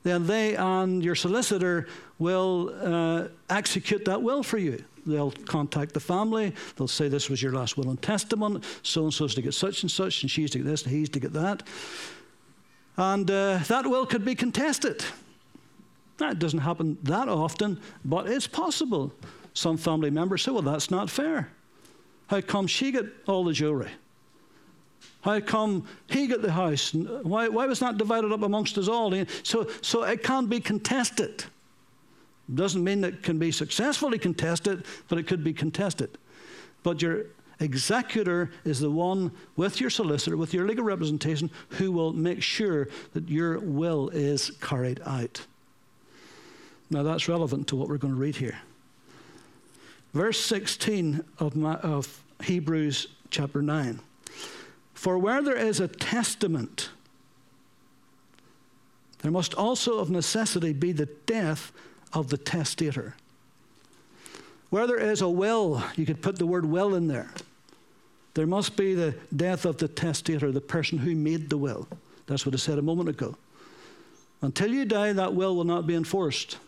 then 0.03 0.27
they 0.27 0.55
and 0.55 1.03
your 1.03 1.15
solicitor 1.15 1.89
will 2.19 2.73
uh, 2.81 3.29
execute 3.51 4.05
that 4.05 4.23
will 4.23 4.43
for 4.43 4.59
you. 4.59 4.85
They'll 5.07 5.33
contact 5.33 5.95
the 5.95 6.01
family. 6.01 6.53
They'll 6.77 6.89
say, 6.89 7.09
This 7.09 7.31
was 7.31 7.43
your 7.43 7.53
last 7.53 7.77
will 7.77 7.91
and 7.91 8.01
testament. 8.01 8.65
So 8.83 9.05
and 9.05 9.15
so's 9.15 9.35
to 9.37 9.43
get 9.43 9.55
such 9.55 9.83
and 9.83 9.91
such, 9.91 10.23
and 10.23 10.31
she's 10.31 10.51
to 10.51 10.59
get 10.59 10.67
this, 10.67 10.83
and 10.83 10.93
he's 10.93 11.09
to 11.11 11.21
get 11.21 11.33
that. 11.33 11.63
And 12.97 13.31
uh, 13.31 13.59
that 13.69 13.87
will 13.87 14.07
could 14.07 14.25
be 14.25 14.35
contested. 14.35 15.05
That 16.19 16.39
doesn't 16.39 16.61
happen 16.61 16.97
that 17.03 17.29
often, 17.29 17.79
but 18.05 18.29
it's 18.29 18.47
possible. 18.47 19.13
Some 19.53 19.77
family 19.77 20.11
members 20.11 20.43
say, 20.43 20.51
Well, 20.51 20.63
that's 20.63 20.91
not 20.91 21.11
fair. 21.11 21.51
How 22.29 22.41
come 22.41 22.67
she 22.67 22.91
get 22.91 23.07
all 23.27 23.45
the 23.45 23.53
jewelry? 23.53 23.91
How 25.21 25.41
come 25.41 25.87
he 26.09 26.27
got 26.27 26.43
the 26.43 26.53
house? 26.53 26.95
Why, 26.95 27.49
why 27.49 27.67
was 27.67 27.81
that 27.81 27.99
divided 27.99 28.33
up 28.33 28.43
amongst 28.43 28.79
us 28.79 28.89
all? 28.89 29.13
So, 29.43 29.69
so 29.83 30.05
it 30.05 30.23
can 30.23 30.47
be 30.47 30.61
contested. 30.61 31.45
Doesn't 32.53 32.83
mean 32.83 33.01
that 33.01 33.15
it 33.15 33.23
can 33.23 33.39
be 33.39 33.51
successfully 33.51 34.19
contested, 34.19 34.85
but 35.09 35.19
it 35.19 35.27
could 35.27 35.43
be 35.43 35.53
contested. 35.53 36.17
But 36.83 37.03
your 37.03 37.27
executor 37.61 38.51
is 38.64 38.81
the 38.81 38.90
one 38.90 39.33
with 39.57 39.81
your 39.81 39.90
solicitor, 39.90 40.37
with 40.37 40.53
your 40.53 40.66
legal 40.66 40.85
representation, 40.85 41.51
who 41.71 41.90
will 41.90 42.12
make 42.12 42.42
sure 42.42 42.88
that 43.14 43.29
your 43.29 43.59
will 43.59 44.09
is 44.11 44.51
carried 44.61 45.01
out. 45.07 45.47
Now 46.90 47.03
that's 47.03 47.29
relevant 47.29 47.69
to 47.69 47.77
what 47.77 47.88
we're 47.88 47.99
going 47.99 48.14
to 48.14 48.21
read 48.21 48.37
here. 48.37 48.59
Verse 50.12 50.38
16 50.45 51.25
of, 51.38 51.57
my, 51.57 51.75
of 51.77 52.23
Hebrews 52.42 53.09
chapter 53.31 53.61
9. 53.61 54.01
For 54.95 55.19
where 55.19 55.42
there 55.42 55.57
is 55.57 55.81
a 55.81 55.88
testament, 55.88 56.90
there 59.21 59.31
must 59.31 59.55
also 59.55 59.99
of 59.99 60.11
necessity 60.11 60.73
be 60.73 60.92
the 60.92 61.07
death 61.27 61.73
of 62.12 62.29
the 62.29 62.38
testator. 62.38 63.14
Where 64.71 64.87
there 64.87 64.99
is 64.99 65.21
a 65.21 65.29
will, 65.29 65.83
you 65.97 66.07
could 66.07 66.23
put 66.23 66.38
the 66.38 66.47
word 66.47 66.64
will 66.64 66.95
in 66.95 67.09
there. 67.09 67.31
There 68.37 68.46
must 68.46 68.77
be 68.77 68.92
the 68.92 69.14
death 69.35 69.64
of 69.64 69.79
the 69.79 69.88
testator, 69.88 70.53
the 70.53 70.61
person 70.61 70.99
who 70.99 71.16
made 71.16 71.49
the 71.49 71.57
will. 71.57 71.88
That's 72.27 72.44
what 72.44 72.55
I 72.55 72.59
said 72.59 72.79
a 72.79 72.83
moment 72.83 73.09
ago. 73.09 73.35
Until 74.42 74.75
you 74.75 74.85
die, 74.85 75.14
that 75.14 75.33
will 75.33 75.57
will 75.57 75.64
not 75.64 75.87
be 75.87 75.94
enforced. 75.94 76.59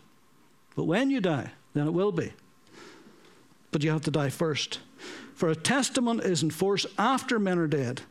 But 0.75 0.85
when 0.85 1.11
you 1.11 1.21
die, 1.21 1.51
then 1.75 1.85
it 1.85 1.91
will 1.91 2.11
be. 2.11 2.33
But 3.69 3.83
you 3.83 3.91
have 3.91 4.01
to 4.05 4.11
die 4.11 4.29
first. 4.29 4.79
For 5.35 5.49
a 5.49 5.55
testament 5.55 6.23
is 6.23 6.41
enforced 6.41 6.87
after 6.97 7.37
men 7.37 7.59
are 7.59 7.67
dead, 7.67 8.01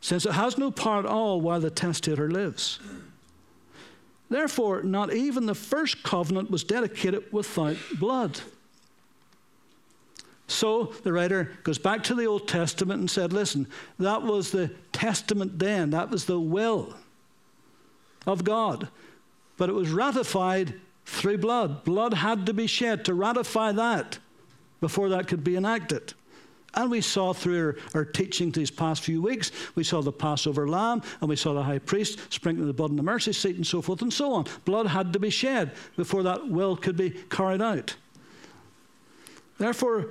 since 0.00 0.24
it 0.24 0.32
has 0.32 0.56
no 0.56 0.70
power 0.70 1.00
at 1.00 1.04
all 1.04 1.38
while 1.38 1.60
the 1.60 1.70
testator 1.70 2.30
lives. 2.30 2.80
Therefore, 4.30 4.82
not 4.82 5.12
even 5.12 5.44
the 5.44 5.54
first 5.54 6.02
covenant 6.02 6.50
was 6.50 6.64
dedicated 6.64 7.30
without 7.30 7.76
blood. 7.98 8.40
So 10.52 10.92
the 11.02 11.12
writer 11.12 11.52
goes 11.62 11.78
back 11.78 12.02
to 12.04 12.14
the 12.14 12.26
Old 12.26 12.46
Testament 12.46 13.00
and 13.00 13.10
said, 13.10 13.32
listen, 13.32 13.66
that 13.98 14.22
was 14.22 14.50
the 14.50 14.70
testament 14.92 15.58
then, 15.58 15.90
that 15.90 16.10
was 16.10 16.26
the 16.26 16.38
will 16.38 16.94
of 18.26 18.44
God. 18.44 18.88
But 19.56 19.68
it 19.68 19.74
was 19.74 19.90
ratified 19.90 20.74
through 21.06 21.38
blood. 21.38 21.84
Blood 21.84 22.14
had 22.14 22.46
to 22.46 22.54
be 22.54 22.66
shed 22.66 23.04
to 23.06 23.14
ratify 23.14 23.72
that 23.72 24.18
before 24.80 25.08
that 25.10 25.26
could 25.26 25.42
be 25.42 25.56
enacted. 25.56 26.14
And 26.74 26.90
we 26.90 27.02
saw 27.02 27.32
through 27.32 27.76
our, 27.94 28.04
teaching 28.04 28.50
these 28.50 28.70
past 28.70 29.02
few 29.02 29.20
weeks, 29.20 29.52
we 29.74 29.84
saw 29.84 30.00
the 30.00 30.12
Passover 30.12 30.68
lamb 30.68 31.02
and 31.20 31.28
we 31.28 31.36
saw 31.36 31.52
the 31.52 31.62
high 31.62 31.78
priest 31.78 32.18
sprinkling 32.32 32.66
the 32.66 32.72
blood 32.72 32.90
on 32.90 32.96
the 32.96 33.02
mercy 33.02 33.32
seat 33.32 33.56
and 33.56 33.66
so 33.66 33.82
forth 33.82 34.00
and 34.02 34.12
so 34.12 34.32
on. 34.32 34.46
Blood 34.64 34.86
had 34.86 35.12
to 35.12 35.18
be 35.18 35.28
shed 35.28 35.72
before 35.96 36.22
that 36.22 36.48
will 36.48 36.76
could 36.76 36.96
be 36.96 37.10
carried 37.10 37.60
out. 37.60 37.94
Therefore, 39.58 40.08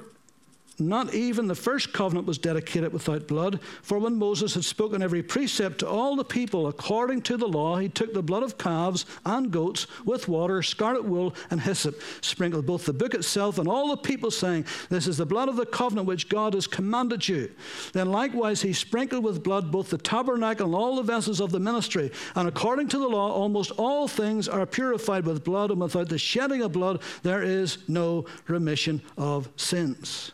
not 0.79 1.13
even 1.13 1.47
the 1.47 1.55
first 1.55 1.93
covenant 1.93 2.27
was 2.27 2.37
dedicated 2.37 2.91
without 2.93 3.27
blood, 3.27 3.59
for 3.81 3.99
when 3.99 4.15
Moses 4.15 4.53
had 4.55 4.65
spoken 4.65 5.01
every 5.01 5.21
precept 5.21 5.79
to 5.79 5.87
all 5.87 6.15
the 6.15 6.23
people 6.23 6.67
according 6.67 7.21
to 7.23 7.37
the 7.37 7.47
law, 7.47 7.77
he 7.77 7.89
took 7.89 8.13
the 8.13 8.23
blood 8.23 8.43
of 8.43 8.57
calves 8.57 9.05
and 9.25 9.51
goats 9.51 9.87
with 10.05 10.27
water, 10.27 10.63
scarlet 10.63 11.05
wool, 11.05 11.35
and 11.49 11.61
hyssop, 11.61 12.01
sprinkled 12.21 12.65
both 12.65 12.85
the 12.85 12.93
book 12.93 13.13
itself 13.13 13.59
and 13.59 13.67
all 13.67 13.89
the 13.89 13.97
people, 13.97 14.31
saying, 14.31 14.65
This 14.89 15.07
is 15.07 15.17
the 15.17 15.25
blood 15.25 15.49
of 15.49 15.55
the 15.55 15.65
covenant 15.65 16.07
which 16.07 16.29
God 16.29 16.53
has 16.53 16.67
commanded 16.67 17.27
you. 17.27 17.51
Then 17.93 18.11
likewise 18.11 18.61
he 18.61 18.73
sprinkled 18.73 19.23
with 19.23 19.43
blood 19.43 19.71
both 19.71 19.89
the 19.89 19.97
tabernacle 19.97 20.67
and 20.67 20.75
all 20.75 20.95
the 20.95 21.03
vessels 21.03 21.39
of 21.39 21.51
the 21.51 21.59
ministry. 21.59 22.11
And 22.35 22.47
according 22.47 22.87
to 22.89 22.97
the 22.97 23.07
law, 23.07 23.31
almost 23.31 23.71
all 23.77 24.07
things 24.07 24.47
are 24.47 24.65
purified 24.65 25.25
with 25.25 25.43
blood, 25.43 25.71
and 25.71 25.81
without 25.81 26.09
the 26.09 26.17
shedding 26.17 26.61
of 26.61 26.71
blood, 26.71 27.01
there 27.23 27.43
is 27.43 27.77
no 27.87 28.25
remission 28.47 29.01
of 29.17 29.49
sins. 29.55 30.31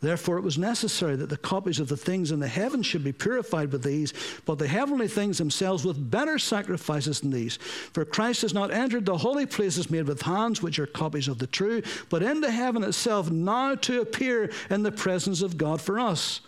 Therefore, 0.00 0.38
it 0.38 0.44
was 0.44 0.58
necessary 0.58 1.16
that 1.16 1.28
the 1.28 1.36
copies 1.36 1.80
of 1.80 1.88
the 1.88 1.96
things 1.96 2.30
in 2.30 2.38
the 2.38 2.46
heavens 2.46 2.86
should 2.86 3.02
be 3.02 3.12
purified 3.12 3.72
with 3.72 3.82
these, 3.82 4.14
but 4.44 4.58
the 4.58 4.68
heavenly 4.68 5.08
things 5.08 5.38
themselves 5.38 5.84
with 5.84 6.10
better 6.10 6.38
sacrifices 6.38 7.20
than 7.20 7.30
these. 7.30 7.56
For 7.56 8.04
Christ 8.04 8.42
has 8.42 8.54
not 8.54 8.70
entered 8.70 9.06
the 9.06 9.18
holy 9.18 9.46
places 9.46 9.90
made 9.90 10.06
with 10.06 10.22
hands, 10.22 10.62
which 10.62 10.78
are 10.78 10.86
copies 10.86 11.26
of 11.26 11.38
the 11.38 11.48
true, 11.48 11.82
but 12.10 12.22
into 12.22 12.50
heaven 12.50 12.84
itself, 12.84 13.30
now 13.30 13.74
to 13.74 14.00
appear 14.00 14.52
in 14.70 14.84
the 14.84 14.92
presence 14.92 15.42
of 15.42 15.58
God 15.58 15.80
for 15.80 15.98
us. 15.98 16.42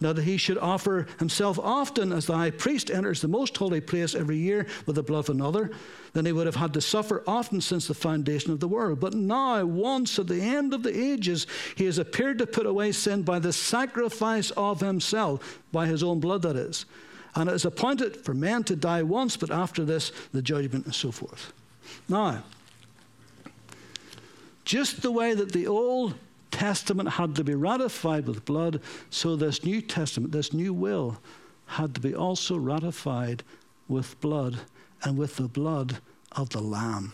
Now 0.00 0.12
that 0.12 0.24
he 0.24 0.36
should 0.36 0.58
offer 0.58 1.06
himself 1.18 1.58
often 1.58 2.12
as 2.12 2.26
the 2.26 2.36
high 2.36 2.50
priest 2.50 2.90
enters 2.90 3.20
the 3.20 3.28
most 3.28 3.56
holy 3.56 3.80
place 3.80 4.14
every 4.14 4.36
year 4.36 4.66
with 4.86 4.96
the 4.96 5.02
blood 5.02 5.20
of 5.20 5.30
another, 5.30 5.70
then 6.12 6.26
he 6.26 6.32
would 6.32 6.46
have 6.46 6.56
had 6.56 6.74
to 6.74 6.80
suffer 6.80 7.22
often 7.26 7.60
since 7.60 7.86
the 7.86 7.94
foundation 7.94 8.52
of 8.52 8.60
the 8.60 8.68
world. 8.68 9.00
But 9.00 9.14
now, 9.14 9.64
once 9.64 10.18
at 10.18 10.28
the 10.28 10.40
end 10.40 10.74
of 10.74 10.82
the 10.82 10.96
ages, 10.96 11.46
he 11.76 11.84
has 11.86 11.98
appeared 11.98 12.38
to 12.38 12.46
put 12.46 12.66
away 12.66 12.92
sin 12.92 13.22
by 13.22 13.38
the 13.38 13.52
sacrifice 13.52 14.50
of 14.52 14.80
himself, 14.80 15.60
by 15.72 15.86
his 15.86 16.02
own 16.02 16.20
blood, 16.20 16.42
that 16.42 16.56
is. 16.56 16.86
And 17.34 17.48
it 17.48 17.54
is 17.54 17.64
appointed 17.64 18.16
for 18.16 18.32
men 18.32 18.62
to 18.64 18.76
die 18.76 19.02
once, 19.02 19.36
but 19.36 19.50
after 19.50 19.84
this, 19.84 20.12
the 20.32 20.42
judgment 20.42 20.84
and 20.84 20.94
so 20.94 21.10
forth. 21.10 21.52
Now, 22.08 22.44
just 24.64 25.02
the 25.02 25.10
way 25.10 25.34
that 25.34 25.52
the 25.52 25.66
Old 25.66 26.14
Testament 26.54 27.08
had 27.08 27.34
to 27.34 27.42
be 27.42 27.56
ratified 27.56 28.28
with 28.28 28.44
blood, 28.44 28.80
so 29.10 29.34
this 29.34 29.64
New 29.64 29.82
Testament, 29.82 30.30
this 30.30 30.52
new 30.52 30.72
will, 30.72 31.18
had 31.66 31.96
to 31.96 32.00
be 32.00 32.14
also 32.14 32.56
ratified 32.56 33.42
with 33.88 34.20
blood 34.20 34.60
and 35.02 35.18
with 35.18 35.34
the 35.34 35.48
blood 35.48 35.98
of 36.30 36.50
the 36.50 36.60
Lamb 36.60 37.12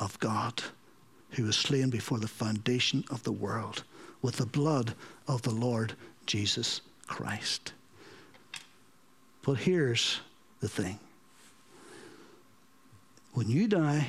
of 0.00 0.18
God, 0.20 0.62
who 1.32 1.44
was 1.44 1.54
slain 1.54 1.90
before 1.90 2.18
the 2.18 2.28
foundation 2.28 3.04
of 3.10 3.22
the 3.24 3.32
world, 3.32 3.84
with 4.22 4.36
the 4.36 4.46
blood 4.46 4.94
of 5.28 5.42
the 5.42 5.50
Lord 5.50 5.92
Jesus 6.24 6.80
Christ. 7.06 7.74
But 9.42 9.58
here's 9.58 10.20
the 10.60 10.68
thing 10.68 10.98
when 13.34 13.50
you 13.50 13.68
die, 13.68 14.08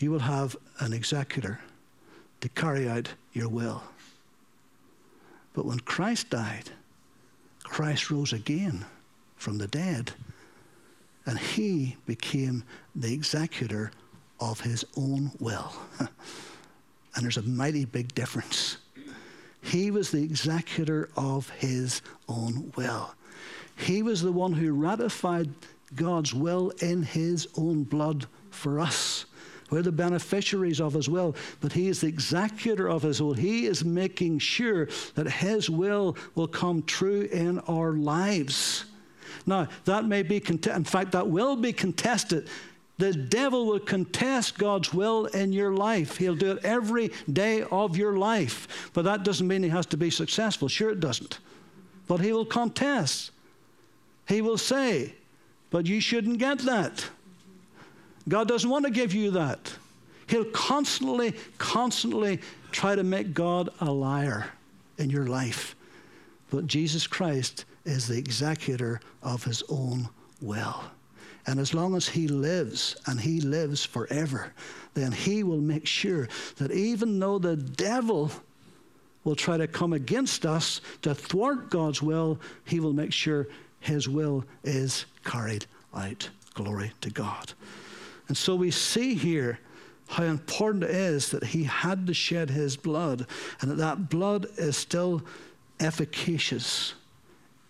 you 0.00 0.10
will 0.10 0.18
have 0.18 0.56
an 0.80 0.92
executor 0.92 1.60
to 2.44 2.50
carry 2.50 2.86
out 2.86 3.08
your 3.32 3.48
will. 3.48 3.82
But 5.54 5.64
when 5.64 5.80
Christ 5.80 6.28
died, 6.28 6.68
Christ 7.62 8.10
rose 8.10 8.34
again 8.34 8.84
from 9.36 9.56
the 9.56 9.66
dead, 9.66 10.12
and 11.24 11.38
he 11.38 11.96
became 12.04 12.62
the 12.94 13.14
executor 13.14 13.92
of 14.40 14.60
his 14.60 14.84
own 14.94 15.30
will. 15.40 15.72
and 15.98 17.24
there's 17.24 17.38
a 17.38 17.42
mighty 17.44 17.86
big 17.86 18.14
difference. 18.14 18.76
He 19.62 19.90
was 19.90 20.10
the 20.10 20.22
executor 20.22 21.08
of 21.16 21.48
his 21.48 22.02
own 22.28 22.74
will. 22.76 23.14
He 23.74 24.02
was 24.02 24.20
the 24.20 24.32
one 24.32 24.52
who 24.52 24.74
ratified 24.74 25.48
God's 25.94 26.34
will 26.34 26.72
in 26.82 27.04
his 27.04 27.48
own 27.56 27.84
blood 27.84 28.26
for 28.50 28.80
us. 28.80 29.24
We're 29.74 29.82
the 29.82 29.90
beneficiaries 29.90 30.80
of 30.80 30.92
his 30.92 31.08
will, 31.08 31.34
but 31.60 31.72
he 31.72 31.88
is 31.88 32.02
the 32.02 32.06
executor 32.06 32.88
of 32.88 33.02
his 33.02 33.20
will. 33.20 33.32
He 33.32 33.66
is 33.66 33.84
making 33.84 34.38
sure 34.38 34.88
that 35.16 35.28
his 35.28 35.68
will 35.68 36.16
will 36.36 36.46
come 36.46 36.84
true 36.84 37.22
in 37.22 37.58
our 37.58 37.90
lives. 37.90 38.84
Now, 39.46 39.66
that 39.84 40.04
may 40.04 40.22
be, 40.22 40.36
in 40.36 40.84
fact, 40.84 41.10
that 41.10 41.26
will 41.26 41.56
be 41.56 41.72
contested 41.72 42.48
the 42.98 43.12
devil 43.12 43.66
will 43.66 43.80
contest 43.80 44.56
God's 44.56 44.94
will 44.94 45.26
in 45.26 45.52
your 45.52 45.74
life. 45.74 46.16
He'll 46.18 46.36
do 46.36 46.52
it 46.52 46.64
every 46.64 47.10
day 47.32 47.64
of 47.64 47.96
your 47.96 48.16
life. 48.16 48.92
But 48.92 49.02
that 49.06 49.24
doesn't 49.24 49.48
mean 49.48 49.64
he 49.64 49.68
has 49.70 49.86
to 49.86 49.96
be 49.96 50.10
successful. 50.10 50.68
Sure, 50.68 50.90
it 50.90 51.00
doesn't. 51.00 51.40
But 52.06 52.20
he 52.20 52.32
will 52.32 52.46
contest. 52.46 53.32
He 54.28 54.40
will 54.40 54.58
say, 54.58 55.16
But 55.70 55.86
you 55.86 56.00
shouldn't 56.00 56.38
get 56.38 56.60
that. 56.60 57.10
God 58.28 58.48
doesn't 58.48 58.68
want 58.68 58.84
to 58.84 58.90
give 58.90 59.14
you 59.14 59.32
that. 59.32 59.72
He'll 60.26 60.44
constantly, 60.46 61.34
constantly 61.58 62.40
try 62.72 62.94
to 62.94 63.04
make 63.04 63.34
God 63.34 63.68
a 63.80 63.90
liar 63.90 64.46
in 64.98 65.10
your 65.10 65.26
life. 65.26 65.76
But 66.50 66.66
Jesus 66.66 67.06
Christ 67.06 67.66
is 67.84 68.08
the 68.08 68.16
executor 68.16 69.00
of 69.22 69.44
his 69.44 69.62
own 69.68 70.08
will. 70.40 70.84
And 71.46 71.60
as 71.60 71.74
long 71.74 71.94
as 71.94 72.08
He 72.08 72.26
lives, 72.28 72.96
and 73.06 73.20
He 73.20 73.40
lives 73.40 73.84
forever, 73.84 74.52
then 74.94 75.12
He 75.12 75.42
will 75.42 75.60
make 75.60 75.86
sure 75.86 76.28
that 76.56 76.70
even 76.70 77.18
though 77.18 77.38
the 77.38 77.56
devil 77.56 78.30
will 79.24 79.36
try 79.36 79.56
to 79.56 79.66
come 79.66 79.92
against 79.92 80.46
us 80.46 80.80
to 81.02 81.14
thwart 81.14 81.70
God's 81.70 82.00
will, 82.00 82.38
He 82.64 82.80
will 82.80 82.92
make 82.92 83.12
sure 83.12 83.46
His 83.80 84.08
will 84.08 84.44
is 84.62 85.04
carried 85.24 85.66
out. 85.94 86.28
Glory 86.54 86.92
to 87.02 87.10
God. 87.10 87.52
And 88.28 88.36
so 88.36 88.54
we 88.54 88.70
see 88.70 89.14
here 89.14 89.58
how 90.08 90.24
important 90.24 90.84
it 90.84 90.90
is 90.90 91.30
that 91.30 91.44
He 91.44 91.64
had 91.64 92.06
to 92.06 92.14
shed 92.14 92.50
His 92.50 92.76
blood, 92.76 93.26
and 93.60 93.70
that 93.70 93.76
that 93.76 94.08
blood 94.10 94.46
is 94.56 94.76
still 94.76 95.22
efficacious. 95.80 96.94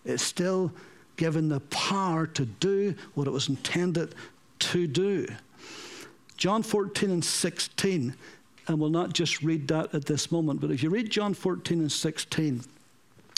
It's 0.04 0.22
still 0.22 0.72
given 1.16 1.48
the 1.48 1.60
power 1.60 2.26
to 2.26 2.44
do 2.44 2.94
what 3.14 3.26
it 3.26 3.30
was 3.30 3.48
intended 3.48 4.14
to 4.58 4.86
do. 4.86 5.26
John 6.36 6.62
14 6.62 7.10
and 7.10 7.24
16, 7.24 8.14
and 8.66 8.80
we'll 8.80 8.90
not 8.90 9.12
just 9.12 9.42
read 9.42 9.68
that 9.68 9.94
at 9.94 10.04
this 10.06 10.32
moment, 10.32 10.60
but 10.60 10.70
if 10.70 10.82
you 10.82 10.90
read 10.90 11.10
John 11.10 11.34
14 11.34 11.80
and 11.80 11.92
16, 11.92 12.64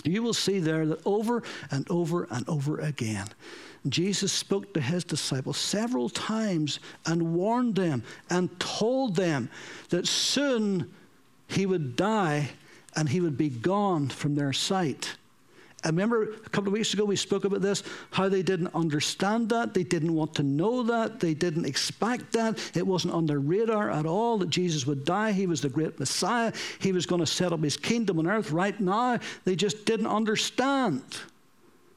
you 0.07 0.23
will 0.23 0.35
see 0.35 0.59
there 0.59 0.87
that 0.87 1.01
over 1.05 1.43
and 1.71 1.87
over 1.91 2.27
and 2.31 2.49
over 2.49 2.79
again, 2.79 3.27
Jesus 3.89 4.33
spoke 4.33 4.75
to 4.75 4.81
his 4.81 5.05
disciples 5.05 5.57
several 5.57 6.09
times 6.09 6.81
and 7.05 7.35
warned 7.35 7.77
them 7.77 8.03
and 8.31 8.59
told 8.59 9.17
them 9.17 9.49
that 9.91 10.07
soon 10.07 10.93
he 11.49 11.67
would 11.67 11.97
die 11.97 12.51
and 12.97 13.09
he 13.09 13.21
would 13.21 13.37
be 13.37 13.51
gone 13.51 14.09
from 14.09 14.35
their 14.35 14.53
sight. 14.53 15.17
I 15.85 15.89
remember 15.89 16.23
a 16.23 16.49
couple 16.51 16.69
of 16.69 16.73
weeks 16.73 16.95
ago 16.95 17.05
we 17.05 17.17
spoke 17.17 17.45
about 17.45 17.61
this, 17.61 17.83
how 18.11 18.29
they 18.29 18.43
didn't 18.43 18.75
understand 18.75 19.51
that, 19.51 19.75
they 19.75 19.85
didn't 19.85 20.15
want 20.15 20.35
to 20.37 20.43
know 20.43 20.83
that, 20.83 21.21
they 21.21 21.35
didn't 21.35 21.65
expect 21.65 22.33
that. 22.33 22.59
It 22.75 22.87
wasn't 22.87 23.15
on 23.15 23.27
their 23.27 23.39
radar 23.39 23.91
at 23.91 24.07
all 24.07 24.39
that 24.39 24.51
Jesus 24.51 24.87
would 24.87 25.05
die. 25.05 25.33
He 25.33 25.47
was 25.47 25.61
the 25.61 25.69
great 25.69 25.99
Messiah. 26.01 26.53
He 26.81 26.93
was 26.93 27.07
going 27.07 27.21
to 27.21 27.27
set 27.27 27.53
up 27.53 27.63
his 27.63 27.77
kingdom 27.77 28.19
on 28.19 28.27
earth 28.27 28.51
right 28.51 28.79
now. 28.81 29.21
They 29.45 29.55
just 29.55 29.85
didn't 29.85 30.09
understand 30.09 31.03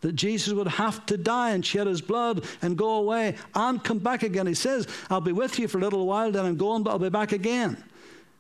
that 0.01 0.13
Jesus 0.13 0.53
would 0.53 0.67
have 0.67 1.05
to 1.07 1.17
die 1.17 1.51
and 1.51 1.65
shed 1.65 1.87
his 1.87 2.01
blood 2.01 2.45
and 2.61 2.77
go 2.77 2.95
away 2.95 3.35
and 3.55 3.83
come 3.83 3.99
back 3.99 4.23
again. 4.23 4.47
He 4.47 4.53
says, 4.53 4.87
I'll 5.09 5.19
be 5.19 5.31
with 5.31 5.59
you 5.59 5.67
for 5.67 5.77
a 5.77 5.81
little 5.81 6.05
while, 6.05 6.31
then 6.31 6.45
I'm 6.45 6.57
going, 6.57 6.83
but 6.83 6.91
I'll 6.91 6.99
be 6.99 7.09
back 7.09 7.31
again. 7.31 7.83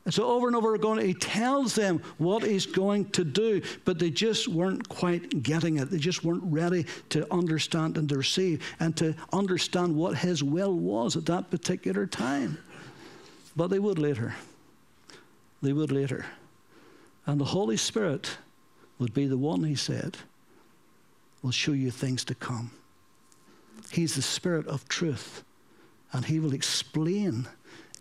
And 0.09 0.13
so 0.15 0.23
over 0.23 0.47
and 0.47 0.55
over 0.55 0.73
again, 0.73 0.97
he 0.97 1.13
tells 1.13 1.75
them 1.75 2.01
what 2.17 2.41
he's 2.41 2.65
going 2.65 3.11
to 3.11 3.23
do, 3.23 3.61
but 3.85 3.99
they 3.99 4.09
just 4.09 4.47
weren't 4.47 4.89
quite 4.89 5.43
getting 5.43 5.77
it. 5.77 5.91
They 5.91 5.99
just 5.99 6.23
weren't 6.23 6.41
ready 6.45 6.87
to 7.09 7.31
understand 7.31 7.95
and 7.95 8.09
to 8.09 8.17
receive 8.17 8.65
and 8.79 8.97
to 8.97 9.13
understand 9.31 9.95
what 9.95 10.17
his 10.17 10.43
will 10.43 10.73
was 10.73 11.15
at 11.15 11.27
that 11.27 11.51
particular 11.51 12.07
time. 12.07 12.57
But 13.55 13.67
they 13.67 13.77
would 13.77 13.99
later. 13.99 14.33
They 15.61 15.73
would 15.73 15.91
later. 15.91 16.25
And 17.27 17.39
the 17.39 17.45
Holy 17.45 17.77
Spirit 17.77 18.35
would 18.97 19.13
be 19.13 19.27
the 19.27 19.37
one, 19.37 19.63
he 19.63 19.75
said, 19.75 20.17
will 21.43 21.51
show 21.51 21.73
you 21.73 21.91
things 21.91 22.25
to 22.25 22.33
come. 22.33 22.71
He's 23.91 24.15
the 24.15 24.23
Spirit 24.23 24.65
of 24.65 24.89
truth, 24.89 25.43
and 26.11 26.25
he 26.25 26.39
will 26.39 26.53
explain 26.53 27.47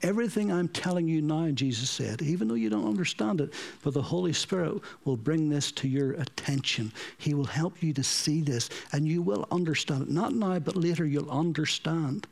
Everything 0.02 0.52
I'm 0.52 0.68
telling 0.68 1.08
you 1.08 1.20
now, 1.20 1.50
Jesus 1.50 1.90
said, 1.90 2.22
even 2.22 2.46
though 2.46 2.54
you 2.54 2.70
don't 2.70 2.86
understand 2.86 3.40
it, 3.40 3.52
but 3.82 3.94
the 3.94 4.02
Holy 4.02 4.32
Spirit 4.32 4.80
will 5.04 5.16
bring 5.16 5.48
this 5.48 5.72
to 5.72 5.88
your 5.88 6.12
attention. 6.12 6.92
He 7.18 7.34
will 7.34 7.44
help 7.44 7.82
you 7.82 7.92
to 7.94 8.04
see 8.04 8.40
this, 8.40 8.70
and 8.92 9.08
you 9.08 9.22
will 9.22 9.48
understand 9.50 10.02
it. 10.02 10.08
Not 10.08 10.34
now, 10.34 10.58
but 10.60 10.76
later 10.76 11.04
you'll 11.04 11.30
understand. 11.30 12.28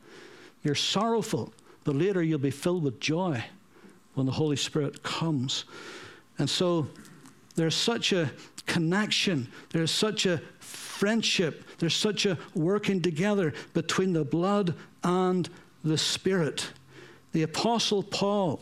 You're 0.63 0.75
sorrowful, 0.75 1.53
but 1.83 1.95
later 1.95 2.23
you'll 2.23 2.39
be 2.39 2.51
filled 2.51 2.83
with 2.83 3.01
joy 3.01 3.43
when 4.13 4.25
the 4.25 4.31
Holy 4.31 4.55
Spirit 4.55 5.03
comes. 5.03 5.65
And 6.39 6.49
so 6.49 6.87
there's 7.55 7.75
such 7.75 8.13
a 8.13 8.31
connection, 8.65 9.49
there's 9.71 9.91
such 9.91 10.25
a 10.25 10.41
friendship, 10.59 11.63
there's 11.79 11.95
such 11.95 12.25
a 12.25 12.37
working 12.55 13.01
together 13.01 13.53
between 13.73 14.13
the 14.13 14.23
blood 14.23 14.73
and 15.03 15.49
the 15.83 15.97
Spirit. 15.97 16.69
The 17.33 17.43
Apostle 17.43 18.03
Paul 18.03 18.61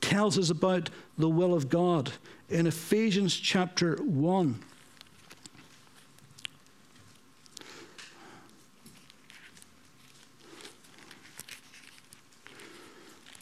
tells 0.00 0.38
us 0.38 0.50
about 0.50 0.90
the 1.16 1.28
will 1.28 1.54
of 1.54 1.68
God 1.68 2.12
in 2.48 2.66
Ephesians 2.66 3.34
chapter 3.34 3.96
1. 3.96 4.60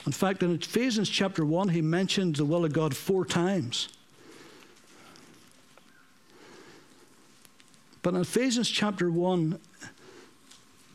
In 0.07 0.13
fact, 0.13 0.43
in 0.43 0.55
Ephesians 0.55 1.09
chapter 1.09 1.45
1, 1.45 1.69
he 1.69 1.83
mentions 1.83 2.39
the 2.39 2.45
will 2.45 2.65
of 2.65 2.73
God 2.73 2.97
four 2.97 3.25
times. 3.25 3.89
But 8.03 8.15
in 8.15 8.21
Ephesians 8.21 8.69
chapter 8.69 9.11
1, 9.11 9.59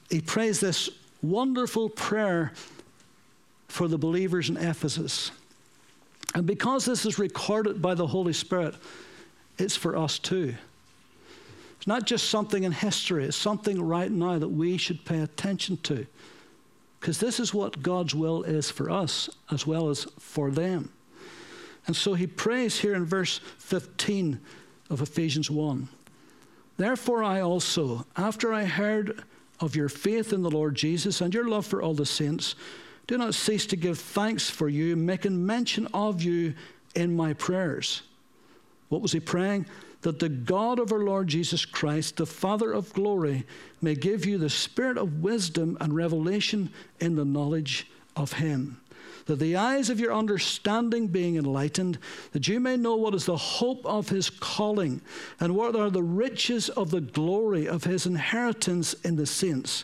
he 0.10 0.22
prays 0.22 0.60
this 0.60 0.90
wonderful 1.22 1.90
prayer 1.90 2.54
for 3.76 3.90
the 3.90 3.98
believers 3.98 4.50
in 4.50 4.56
Ephesus. 4.56 5.32
And 6.34 6.46
because 6.46 6.86
this 6.86 7.06
is 7.06 7.20
recorded 7.20 7.82
by 7.82 7.94
the 7.94 8.08
Holy 8.08 8.32
Spirit, 8.32 8.74
it's 9.58 9.76
for 9.76 9.98
us 9.98 10.18
too. 10.18 10.56
It's 11.76 11.86
not 11.86 12.06
just 12.06 12.30
something 12.30 12.64
in 12.64 12.72
history, 12.72 13.26
it's 13.26 13.36
something 13.36 13.82
right 13.82 14.10
now 14.10 14.40
that 14.40 14.48
we 14.48 14.78
should 14.78 15.04
pay 15.04 15.20
attention 15.20 15.76
to. 15.84 16.08
Because 17.02 17.20
this 17.20 17.38
is 17.38 17.54
what 17.54 17.84
God's 17.84 18.16
will 18.16 18.44
is 18.44 18.72
for 18.72 18.90
us 18.90 19.30
as 19.52 19.68
well 19.68 19.90
as 19.90 20.06
for 20.20 20.52
them. 20.52 20.90
And 21.86 21.98
so 21.98 22.14
he 22.14 22.28
prays 22.28 22.80
here 22.80 22.96
in 22.96 23.04
verse 23.04 23.42
15 23.58 24.40
of 24.90 25.02
Ephesians 25.02 25.52
1 25.52 25.90
Therefore, 26.78 27.24
I 27.24 27.42
also, 27.42 28.06
after 28.16 28.54
I 28.54 28.64
heard 28.64 29.24
of 29.60 29.76
your 29.76 29.90
faith 29.90 30.32
in 30.32 30.44
the 30.44 30.52
Lord 30.52 30.76
Jesus 30.76 31.20
and 31.20 31.34
your 31.34 31.48
love 31.48 31.66
for 31.66 31.82
all 31.82 31.94
the 31.94 32.06
saints, 32.06 32.56
do 33.08 33.18
not 33.18 33.36
cease 33.36 33.66
to 33.68 33.76
give 33.76 34.00
thanks 34.00 34.50
for 34.50 34.68
you, 34.68 34.96
making 34.96 35.46
mention 35.46 35.88
of 35.94 36.22
you 36.22 36.54
in 36.96 37.16
my 37.16 37.34
prayers. 37.34 38.02
What 38.90 39.02
was 39.02 39.12
he 39.12 39.20
praying? 39.20 39.66
That 40.02 40.20
the 40.20 40.30
God 40.30 40.80
of 40.80 40.92
our 40.92 41.00
Lord 41.00 41.28
Jesus 41.28 41.66
Christ, 41.66 42.18
the 42.18 42.26
Father 42.26 42.72
of 42.72 42.94
glory, 42.94 43.46
may 43.82 43.96
give 43.96 44.26
you 44.26 44.38
the 44.38 44.50
spirit 44.50 44.98
of 44.98 45.22
wisdom 45.22 45.78
and 45.82 45.96
revelation 45.96 46.72
in 47.00 47.16
the 47.16 47.26
knowledge 47.26 47.88
of 48.16 48.34
him 48.34 48.80
that 49.26 49.40
the 49.40 49.56
eyes 49.56 49.90
of 49.90 50.00
your 50.00 50.14
understanding 50.14 51.08
being 51.08 51.36
enlightened, 51.36 51.98
that 52.32 52.48
you 52.48 52.60
may 52.60 52.78
know 52.78 52.96
what 52.96 53.16
is 53.16 53.26
the 53.26 53.36
hope 53.36 53.84
of 53.86 54.10
his 54.10 54.30
calling, 54.30 55.02
and 55.40 55.56
what 55.56 55.76
are 55.76 55.90
the 55.90 56.04
riches 56.04 56.70
of 56.70 56.92
the 56.92 57.02
glory 57.02 57.68
of 57.68 57.84
his 57.84 58.06
inheritance 58.06 58.94
in 59.04 59.16
the 59.16 59.26
saints 59.26 59.84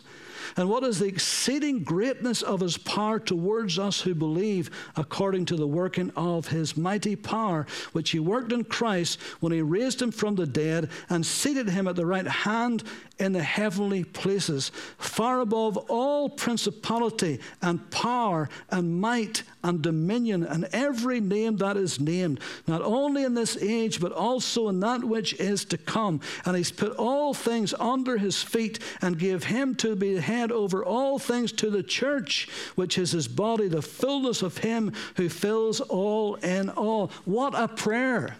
and 0.56 0.68
what 0.68 0.84
is 0.84 0.98
the 0.98 1.06
exceeding 1.06 1.82
greatness 1.82 2.42
of 2.42 2.60
his 2.60 2.76
power 2.78 3.18
towards 3.18 3.78
us 3.78 4.00
who 4.00 4.14
believe, 4.14 4.70
according 4.96 5.46
to 5.46 5.56
the 5.56 5.66
working 5.66 6.10
of 6.16 6.48
his 6.48 6.76
mighty 6.76 7.16
power, 7.16 7.66
which 7.92 8.10
he 8.10 8.18
worked 8.18 8.52
in 8.52 8.64
Christ 8.64 9.20
when 9.40 9.52
he 9.52 9.62
raised 9.62 10.00
him 10.00 10.10
from 10.10 10.34
the 10.34 10.46
dead 10.46 10.90
and 11.08 11.24
seated 11.24 11.68
him 11.68 11.88
at 11.88 11.96
the 11.96 12.06
right 12.06 12.26
hand 12.26 12.84
in 13.18 13.32
the 13.32 13.42
heavenly 13.42 14.04
places, 14.04 14.70
far 14.98 15.40
above 15.40 15.76
all 15.88 16.28
principality 16.28 17.38
and 17.60 17.90
power 17.90 18.48
and 18.70 19.00
might 19.00 19.42
and 19.62 19.82
dominion 19.82 20.42
and 20.44 20.68
every 20.72 21.20
name 21.20 21.56
that 21.58 21.76
is 21.76 22.00
named, 22.00 22.40
not 22.66 22.82
only 22.82 23.24
in 23.24 23.34
this 23.34 23.56
age, 23.56 24.00
but 24.00 24.12
also 24.12 24.68
in 24.68 24.80
that 24.80 25.04
which 25.04 25.34
is 25.34 25.64
to 25.66 25.78
come. 25.78 26.20
And 26.44 26.56
he's 26.56 26.72
put 26.72 26.96
all 26.96 27.34
things 27.34 27.72
under 27.74 28.18
his 28.18 28.42
feet 28.42 28.78
and 29.00 29.18
gave 29.18 29.44
him 29.44 29.74
to 29.76 29.94
be 29.94 30.16
head 30.16 30.50
over 30.50 30.84
all 30.84 31.18
things 31.18 31.52
to 31.52 31.70
the 31.70 31.82
church, 31.82 32.48
which 32.74 32.98
is 32.98 33.12
his 33.12 33.28
body, 33.28 33.68
the 33.68 33.82
fullness 33.82 34.42
of 34.42 34.58
him 34.58 34.92
who 35.16 35.28
fills 35.28 35.80
all 35.80 36.34
in 36.36 36.70
all. 36.70 37.10
What 37.24 37.54
a 37.54 37.68
prayer! 37.68 38.36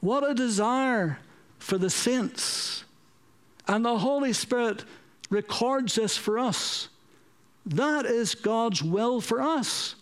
What 0.00 0.28
a 0.28 0.34
desire 0.34 1.18
for 1.58 1.78
the 1.78 1.88
saints. 1.88 2.84
And 3.66 3.82
the 3.82 3.98
Holy 3.98 4.34
Spirit 4.34 4.84
records 5.30 5.94
this 5.94 6.14
for 6.14 6.38
us. 6.38 6.88
That 7.66 8.06
is 8.06 8.34
God's 8.34 8.82
will 8.82 9.20
for 9.20 9.40
us. 9.40 9.94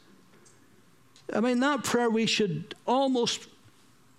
I 1.33 1.41
mean, 1.41 1.61
that 1.61 1.85
prayer, 1.85 2.11
we 2.11 2.27
should 2.27 2.75
almost 2.87 3.49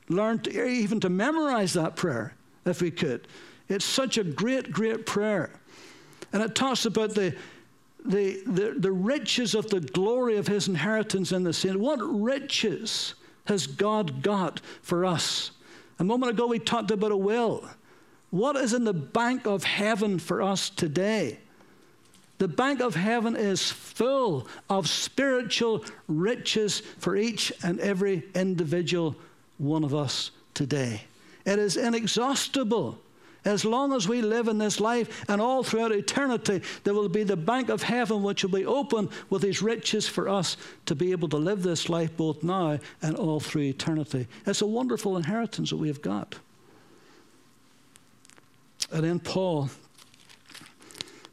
learn 0.09 0.39
to, 0.39 0.65
even 0.65 0.99
to 1.01 1.09
memorize 1.09 1.73
that 1.73 1.95
prayer 1.95 2.33
if 2.65 2.81
we 2.81 2.91
could. 2.91 3.27
It's 3.69 3.85
such 3.85 4.17
a 4.17 4.23
great, 4.23 4.71
great 4.71 5.05
prayer. 5.05 5.51
And 6.31 6.41
it 6.41 6.55
talks 6.55 6.85
about 6.85 7.13
the, 7.13 7.35
the, 8.05 8.41
the, 8.45 8.75
the 8.77 8.91
riches 8.91 9.55
of 9.55 9.69
the 9.69 9.79
glory 9.79 10.37
of 10.37 10.47
his 10.47 10.67
inheritance 10.67 11.31
in 11.31 11.43
the 11.43 11.53
saints. 11.53 11.77
What 11.77 11.97
riches 11.97 13.15
has 13.45 13.67
God 13.67 14.21
got 14.21 14.61
for 14.81 15.05
us? 15.05 15.51
A 15.99 16.03
moment 16.03 16.31
ago, 16.31 16.47
we 16.47 16.59
talked 16.59 16.91
about 16.91 17.11
a 17.11 17.17
will. 17.17 17.69
What 18.31 18.55
is 18.55 18.73
in 18.73 18.83
the 18.83 18.93
bank 18.93 19.45
of 19.45 19.63
heaven 19.63 20.17
for 20.17 20.41
us 20.41 20.69
today? 20.69 21.39
The 22.43 22.49
bank 22.49 22.81
of 22.81 22.93
heaven 22.93 23.37
is 23.37 23.71
full 23.71 24.49
of 24.69 24.89
spiritual 24.89 25.85
riches 26.09 26.81
for 26.99 27.15
each 27.15 27.53
and 27.63 27.79
every 27.79 28.23
individual 28.35 29.15
one 29.59 29.85
of 29.85 29.95
us 29.95 30.31
today. 30.53 31.03
It 31.45 31.57
is 31.57 31.77
inexhaustible. 31.77 32.99
As 33.45 33.63
long 33.63 33.93
as 33.93 34.09
we 34.09 34.21
live 34.21 34.49
in 34.49 34.57
this 34.57 34.81
life 34.81 35.23
and 35.29 35.39
all 35.39 35.63
throughout 35.63 35.93
eternity, 35.93 36.61
there 36.83 36.93
will 36.93 37.07
be 37.07 37.23
the 37.23 37.37
bank 37.37 37.69
of 37.69 37.81
heaven 37.81 38.23
which 38.23 38.43
will 38.43 38.51
be 38.51 38.65
open 38.65 39.09
with 39.29 39.41
these 39.41 39.61
riches 39.61 40.05
for 40.05 40.27
us 40.27 40.57
to 40.87 40.95
be 40.95 41.13
able 41.13 41.29
to 41.29 41.37
live 41.37 41.63
this 41.63 41.87
life 41.87 42.17
both 42.17 42.43
now 42.43 42.77
and 43.01 43.15
all 43.15 43.39
through 43.39 43.61
eternity. 43.61 44.27
It's 44.45 44.61
a 44.61 44.65
wonderful 44.65 45.15
inheritance 45.15 45.69
that 45.69 45.77
we 45.77 45.87
have 45.87 46.01
got. 46.01 46.35
And 48.91 49.05
then 49.05 49.21
Paul 49.21 49.69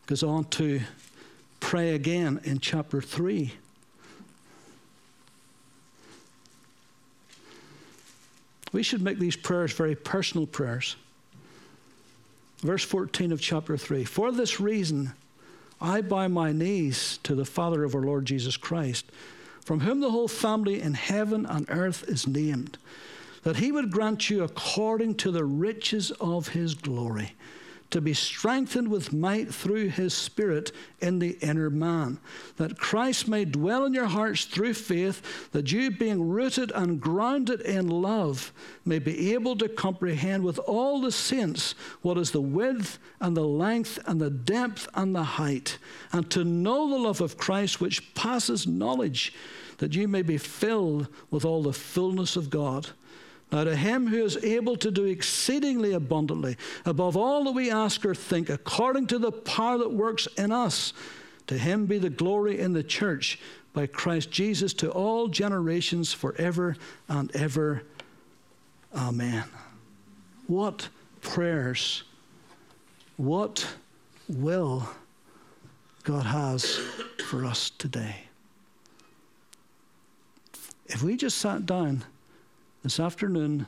goes 0.06 0.22
on 0.22 0.44
to 0.44 0.80
pray 1.70 1.94
again 1.94 2.40
in 2.42 2.58
chapter 2.58 3.00
3. 3.00 3.52
We 8.72 8.82
should 8.82 9.02
make 9.02 9.20
these 9.20 9.36
prayers 9.36 9.72
very 9.72 9.94
personal 9.94 10.48
prayers. 10.48 10.96
Verse 12.58 12.82
14 12.82 13.30
of 13.30 13.40
chapter 13.40 13.76
3 13.76 14.02
For 14.02 14.32
this 14.32 14.58
reason, 14.58 15.12
I 15.80 16.00
bow 16.00 16.26
my 16.26 16.50
knees 16.50 17.20
to 17.22 17.36
the 17.36 17.44
Father 17.44 17.84
of 17.84 17.94
our 17.94 18.02
Lord 18.02 18.26
Jesus 18.26 18.56
Christ, 18.56 19.06
from 19.64 19.78
whom 19.78 20.00
the 20.00 20.10
whole 20.10 20.26
family 20.26 20.82
in 20.82 20.94
heaven 20.94 21.46
and 21.46 21.66
earth 21.68 22.02
is 22.08 22.26
named, 22.26 22.78
that 23.44 23.58
he 23.58 23.70
would 23.70 23.92
grant 23.92 24.28
you 24.28 24.42
according 24.42 25.14
to 25.18 25.30
the 25.30 25.44
riches 25.44 26.10
of 26.20 26.48
his 26.48 26.74
glory 26.74 27.36
to 27.90 28.00
be 28.00 28.14
strengthened 28.14 28.88
with 28.88 29.12
might 29.12 29.52
through 29.52 29.88
his 29.88 30.14
Spirit 30.14 30.72
in 31.00 31.18
the 31.18 31.36
inner 31.40 31.70
man, 31.70 32.18
that 32.56 32.78
Christ 32.78 33.26
may 33.26 33.44
dwell 33.44 33.84
in 33.84 33.92
your 33.92 34.06
hearts 34.06 34.44
through 34.44 34.74
faith, 34.74 35.50
that 35.52 35.72
you, 35.72 35.90
being 35.90 36.28
rooted 36.28 36.70
and 36.72 37.00
grounded 37.00 37.60
in 37.62 37.88
love, 37.88 38.52
may 38.84 38.98
be 38.98 39.32
able 39.32 39.56
to 39.56 39.68
comprehend 39.68 40.44
with 40.44 40.58
all 40.60 41.00
the 41.00 41.12
saints 41.12 41.74
what 42.02 42.18
is 42.18 42.30
the 42.30 42.40
width 42.40 42.98
and 43.20 43.36
the 43.36 43.44
length 43.46 43.98
and 44.06 44.20
the 44.20 44.30
depth 44.30 44.88
and 44.94 45.14
the 45.14 45.22
height, 45.22 45.78
and 46.12 46.30
to 46.30 46.44
know 46.44 46.88
the 46.88 46.98
love 46.98 47.20
of 47.20 47.36
Christ 47.36 47.80
which 47.80 48.14
passes 48.14 48.66
knowledge, 48.66 49.34
that 49.78 49.94
you 49.94 50.06
may 50.06 50.22
be 50.22 50.38
filled 50.38 51.08
with 51.30 51.44
all 51.44 51.62
the 51.62 51.72
fullness 51.72 52.36
of 52.36 52.50
God. 52.50 52.88
Now, 53.52 53.64
to 53.64 53.74
him 53.74 54.06
who 54.06 54.24
is 54.24 54.36
able 54.44 54.76
to 54.76 54.90
do 54.90 55.04
exceedingly 55.06 55.92
abundantly, 55.92 56.56
above 56.84 57.16
all 57.16 57.44
that 57.44 57.52
we 57.52 57.70
ask 57.70 58.04
or 58.06 58.14
think, 58.14 58.48
according 58.48 59.08
to 59.08 59.18
the 59.18 59.32
power 59.32 59.78
that 59.78 59.92
works 59.92 60.28
in 60.38 60.52
us, 60.52 60.92
to 61.48 61.58
him 61.58 61.86
be 61.86 61.98
the 61.98 62.10
glory 62.10 62.60
in 62.60 62.72
the 62.72 62.84
church 62.84 63.40
by 63.72 63.86
Christ 63.86 64.30
Jesus 64.30 64.72
to 64.74 64.90
all 64.90 65.26
generations 65.26 66.12
forever 66.12 66.76
and 67.08 67.34
ever. 67.34 67.82
Amen. 68.94 69.44
What 70.46 70.88
prayers, 71.20 72.04
what 73.16 73.66
will 74.28 74.88
God 76.04 76.26
has 76.26 76.80
for 77.26 77.44
us 77.44 77.70
today? 77.70 78.16
If 80.86 81.02
we 81.02 81.16
just 81.16 81.38
sat 81.38 81.66
down, 81.66 82.04
this 82.82 83.00
afternoon 83.00 83.66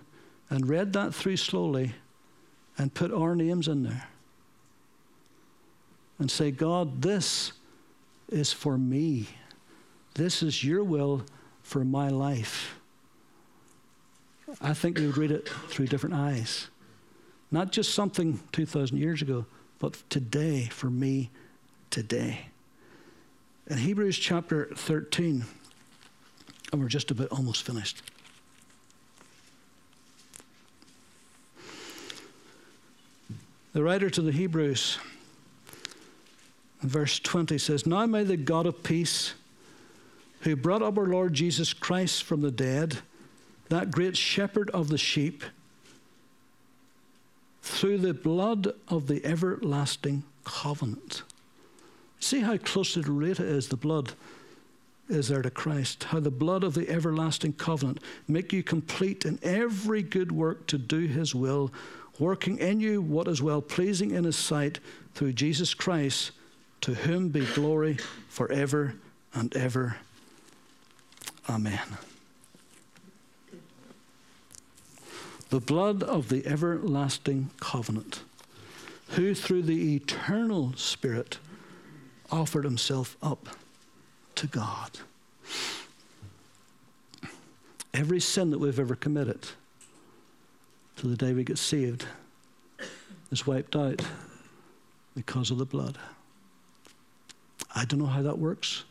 and 0.50 0.68
read 0.68 0.92
that 0.92 1.14
through 1.14 1.36
slowly 1.36 1.94
and 2.78 2.92
put 2.94 3.12
our 3.12 3.34
names 3.34 3.68
in 3.68 3.82
there 3.82 4.08
and 6.18 6.30
say, 6.30 6.50
God, 6.50 7.02
this 7.02 7.52
is 8.28 8.52
for 8.52 8.78
me. 8.78 9.28
This 10.14 10.42
is 10.42 10.62
your 10.62 10.84
will 10.84 11.24
for 11.62 11.84
my 11.84 12.08
life. 12.08 12.78
I 14.60 14.74
think 14.74 14.98
we 14.98 15.06
would 15.06 15.16
read 15.16 15.30
it 15.30 15.48
through 15.68 15.86
different 15.86 16.14
eyes. 16.14 16.68
Not 17.50 17.72
just 17.72 17.94
something 17.94 18.40
2,000 18.52 18.96
years 18.98 19.22
ago, 19.22 19.46
but 19.78 20.02
today, 20.10 20.66
for 20.66 20.90
me, 20.90 21.30
today. 21.90 22.46
In 23.66 23.78
Hebrews 23.78 24.18
chapter 24.18 24.70
13, 24.74 25.44
and 26.72 26.80
we're 26.80 26.88
just 26.88 27.10
about 27.10 27.28
almost 27.28 27.62
finished. 27.62 28.02
The 33.72 33.82
writer 33.82 34.10
to 34.10 34.20
the 34.20 34.32
Hebrews, 34.32 34.98
verse 36.82 37.18
20 37.18 37.56
says, 37.56 37.86
Now 37.86 38.04
may 38.04 38.22
the 38.22 38.36
God 38.36 38.66
of 38.66 38.82
peace, 38.82 39.32
who 40.40 40.56
brought 40.56 40.82
up 40.82 40.98
our 40.98 41.06
Lord 41.06 41.32
Jesus 41.32 41.72
Christ 41.72 42.22
from 42.24 42.42
the 42.42 42.50
dead, 42.50 42.98
that 43.70 43.90
great 43.90 44.14
shepherd 44.14 44.68
of 44.70 44.88
the 44.88 44.98
sheep, 44.98 45.42
through 47.62 47.96
the 47.98 48.12
blood 48.12 48.74
of 48.88 49.06
the 49.06 49.24
everlasting 49.24 50.24
covenant. 50.44 51.22
See 52.20 52.40
how 52.40 52.58
closely 52.58 53.02
related 53.02 53.46
is 53.46 53.68
the 53.68 53.76
blood 53.78 54.12
is 55.08 55.28
there 55.28 55.42
to 55.42 55.50
Christ, 55.50 56.04
how 56.04 56.20
the 56.20 56.30
blood 56.30 56.62
of 56.62 56.74
the 56.74 56.88
everlasting 56.90 57.54
covenant 57.54 58.00
make 58.28 58.52
you 58.52 58.62
complete 58.62 59.24
in 59.24 59.38
every 59.42 60.02
good 60.02 60.30
work 60.30 60.66
to 60.66 60.78
do 60.78 61.06
his 61.06 61.34
will 61.34 61.72
working 62.18 62.58
in 62.58 62.80
you 62.80 63.00
what 63.00 63.28
is 63.28 63.42
well 63.42 63.62
pleasing 63.62 64.10
in 64.10 64.24
his 64.24 64.36
sight 64.36 64.80
through 65.14 65.32
Jesus 65.32 65.74
Christ, 65.74 66.32
to 66.82 66.94
whom 66.94 67.28
be 67.28 67.44
glory 67.54 67.98
forever 68.28 68.94
and 69.34 69.54
ever. 69.56 69.96
Amen. 71.48 71.98
The 75.50 75.60
blood 75.60 76.02
of 76.02 76.28
the 76.28 76.46
everlasting 76.46 77.50
covenant, 77.60 78.22
who 79.10 79.34
through 79.34 79.62
the 79.62 79.94
eternal 79.94 80.72
Spirit 80.76 81.38
offered 82.30 82.64
himself 82.64 83.16
up 83.22 83.48
to 84.36 84.46
God. 84.46 85.00
Every 87.92 88.20
sin 88.20 88.50
that 88.50 88.58
we've 88.58 88.78
ever 88.78 88.96
committed 88.96 89.48
to 90.96 91.06
the 91.06 91.16
day 91.16 91.32
we 91.32 91.44
get 91.44 91.58
saved 91.58 92.06
is 93.30 93.46
wiped 93.46 93.76
out 93.76 94.00
because 95.14 95.50
of 95.50 95.58
the 95.58 95.64
blood. 95.64 95.98
I 97.74 97.84
don't 97.84 97.98
know 97.98 98.06
how 98.06 98.22
that 98.22 98.38
works. 98.38 98.84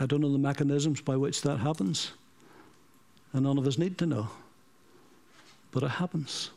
I 0.00 0.06
don't 0.06 0.20
know 0.20 0.32
the 0.32 0.38
mechanisms 0.38 1.00
by 1.00 1.16
which 1.16 1.42
that 1.42 1.58
happens. 1.58 2.12
And 3.32 3.44
none 3.44 3.58
of 3.58 3.66
us 3.66 3.78
need 3.78 3.98
to 3.98 4.06
know. 4.06 4.28
But 5.70 5.84
it 5.84 5.90
happens. 5.90 6.50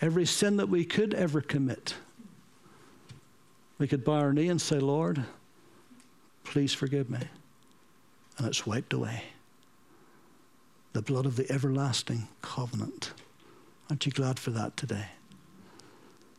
Every 0.00 0.26
sin 0.26 0.56
that 0.58 0.68
we 0.68 0.84
could 0.84 1.14
ever 1.14 1.40
commit, 1.40 1.94
we 3.78 3.88
could 3.88 4.04
bow 4.04 4.14
our 4.14 4.32
knee 4.32 4.48
and 4.48 4.60
say, 4.60 4.78
Lord, 4.78 5.24
please 6.44 6.72
forgive 6.72 7.10
me. 7.10 7.20
And 8.38 8.46
it's 8.46 8.64
wiped 8.64 8.92
away 8.92 9.22
the 10.92 11.02
blood 11.02 11.26
of 11.26 11.36
the 11.36 11.50
everlasting 11.50 12.28
covenant. 12.42 13.12
Aren't 13.90 14.06
you 14.06 14.12
glad 14.12 14.38
for 14.38 14.50
that 14.50 14.76
today? 14.76 15.06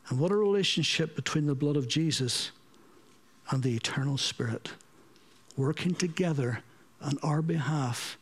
And 0.10 0.20
what 0.20 0.32
a 0.32 0.36
relationship 0.36 1.16
between 1.16 1.46
the 1.46 1.56
blood 1.56 1.78
of 1.78 1.88
Jesus 1.88 2.52
and 3.50 3.64
the 3.64 3.76
eternal 3.76 4.18
Spirit 4.18 4.72
working 5.56 5.94
together 5.94 6.64
on 7.02 7.18
our 7.22 7.42
behalf 7.42 8.18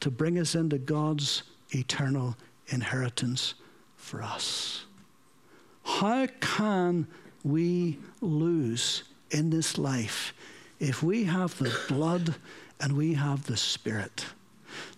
to 0.00 0.10
bring 0.10 0.38
us 0.38 0.54
into 0.54 0.78
God's 0.78 1.42
eternal 1.70 2.36
inheritance 2.68 3.54
for 3.96 4.22
us. 4.22 4.84
How 5.84 6.26
can 6.40 7.06
we 7.42 7.98
lose 8.20 9.04
in 9.30 9.50
this 9.50 9.78
life 9.78 10.34
if 10.78 11.02
we 11.02 11.24
have 11.24 11.56
the 11.58 11.76
blood 11.88 12.34
and 12.80 12.96
we 12.96 13.14
have 13.14 13.46
the 13.46 13.56
Spirit? 13.56 14.26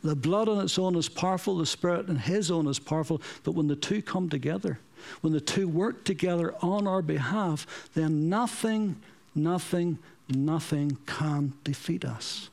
The 0.02 0.16
blood 0.16 0.48
on 0.48 0.64
its 0.64 0.78
own 0.78 0.96
is 0.96 1.08
powerful, 1.08 1.56
the 1.56 1.66
Spirit 1.66 2.08
on 2.08 2.16
His 2.16 2.50
own 2.50 2.66
is 2.66 2.78
powerful, 2.78 3.20
but 3.44 3.52
when 3.52 3.68
the 3.68 3.76
two 3.76 4.02
come 4.02 4.28
together, 4.28 4.78
when 5.20 5.32
the 5.32 5.40
two 5.40 5.68
work 5.68 6.04
together 6.04 6.54
on 6.62 6.86
our 6.86 7.02
behalf, 7.02 7.66
then 7.94 8.28
nothing, 8.28 9.00
nothing, 9.34 9.98
nothing 10.28 10.98
can 11.06 11.52
defeat 11.64 12.04
us 12.04 12.50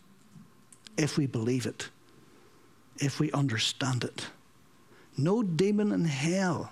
if 0.97 1.17
we 1.17 1.25
believe 1.25 1.65
it, 1.65 1.89
if 2.97 3.19
we 3.19 3.31
understand 3.31 4.03
it. 4.03 4.27
No 5.17 5.43
demon 5.43 5.91
in 5.91 6.05
hell, 6.05 6.71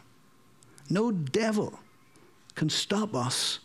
no 0.90 1.12
devil 1.12 1.80
can 2.56 2.70
stop 2.70 3.14
us 3.14 3.60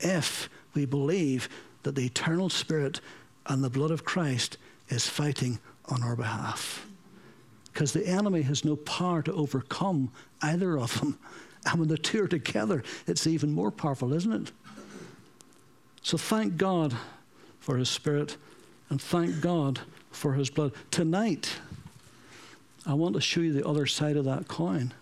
if 0.00 0.48
we 0.74 0.84
believe 0.86 1.48
that 1.82 1.94
the 1.94 2.06
eternal 2.06 2.48
Spirit 2.48 3.00
and 3.46 3.64
the 3.64 3.70
blood 3.70 3.90
of 3.90 4.04
Christ 4.04 4.58
is 4.88 5.06
fighting 5.06 5.58
on 5.88 6.02
our 6.02 6.16
behalf. 6.16 6.86
Because 7.72 7.92
the 7.92 8.06
enemy 8.06 8.42
has 8.42 8.64
no 8.64 8.76
power 8.76 9.22
to 9.22 9.32
overcome 9.32 10.10
either 10.42 10.78
of 10.78 10.98
them. 11.00 11.18
And 11.66 11.80
when 11.80 11.88
the 11.88 11.98
two 11.98 12.24
are 12.24 12.28
together, 12.28 12.82
it's 13.06 13.26
even 13.26 13.52
more 13.52 13.70
powerful, 13.70 14.12
isn't 14.12 14.32
it? 14.32 14.52
So 16.02 16.16
thank 16.16 16.56
God 16.56 16.96
for 17.60 17.76
his 17.76 17.88
spirit 17.88 18.36
and 18.90 19.00
thank 19.00 19.40
God 19.40 19.80
for 20.10 20.32
his 20.32 20.50
blood. 20.50 20.72
Tonight, 20.90 21.58
I 22.86 22.94
want 22.94 23.14
to 23.14 23.20
show 23.20 23.40
you 23.40 23.52
the 23.52 23.66
other 23.66 23.86
side 23.86 24.16
of 24.16 24.24
that 24.24 24.48
coin. 24.48 24.94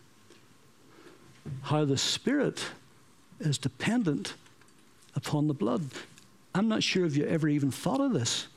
How 1.63 1.85
the 1.85 1.97
spirit 1.97 2.65
is 3.39 3.59
dependent 3.59 4.35
upon 5.15 5.47
the 5.47 5.55
blood. 5.55 5.83
I'm 6.55 6.69
not 6.69 6.83
sure 6.83 7.05
if 7.05 7.17
you 7.17 7.25
ever 7.27 7.49
even 7.49 7.71
thought 7.71 8.01
of 8.01 8.13
this, 8.13 8.49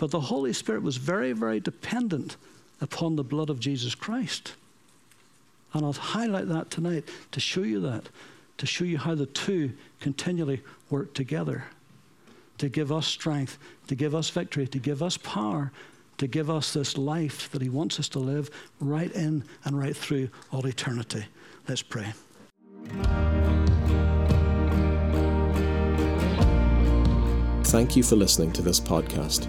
but 0.00 0.10
the 0.10 0.20
Holy 0.20 0.54
Spirit 0.54 0.82
was 0.82 0.96
very, 0.96 1.32
very 1.32 1.60
dependent 1.60 2.38
upon 2.80 3.16
the 3.16 3.22
blood 3.22 3.50
of 3.50 3.60
Jesus 3.60 3.94
Christ. 3.94 4.54
And 5.74 5.84
I'll 5.84 5.92
highlight 5.92 6.48
that 6.48 6.70
tonight 6.70 7.04
to 7.32 7.38
show 7.38 7.60
you 7.60 7.80
that, 7.80 8.08
to 8.56 8.66
show 8.66 8.84
you 8.84 8.96
how 8.96 9.14
the 9.14 9.26
two 9.26 9.72
continually 10.00 10.62
work 10.88 11.12
together 11.12 11.64
to 12.56 12.68
give 12.68 12.92
us 12.92 13.06
strength, 13.06 13.58
to 13.86 13.94
give 13.94 14.14
us 14.14 14.28
victory, 14.28 14.66
to 14.68 14.78
give 14.78 15.02
us 15.02 15.16
power, 15.16 15.72
to 16.18 16.26
give 16.26 16.50
us 16.50 16.74
this 16.74 16.98
life 16.98 17.50
that 17.52 17.62
He 17.62 17.70
wants 17.70 17.98
us 17.98 18.08
to 18.10 18.18
live 18.18 18.50
right 18.80 19.10
in 19.12 19.44
and 19.64 19.78
right 19.78 19.96
through 19.96 20.28
all 20.50 20.66
eternity. 20.66 21.24
Let's 21.68 21.82
pray. 21.82 22.12
Thank 27.64 27.96
you 27.96 28.02
for 28.02 28.16
listening 28.16 28.52
to 28.52 28.62
this 28.62 28.80
podcast. 28.80 29.48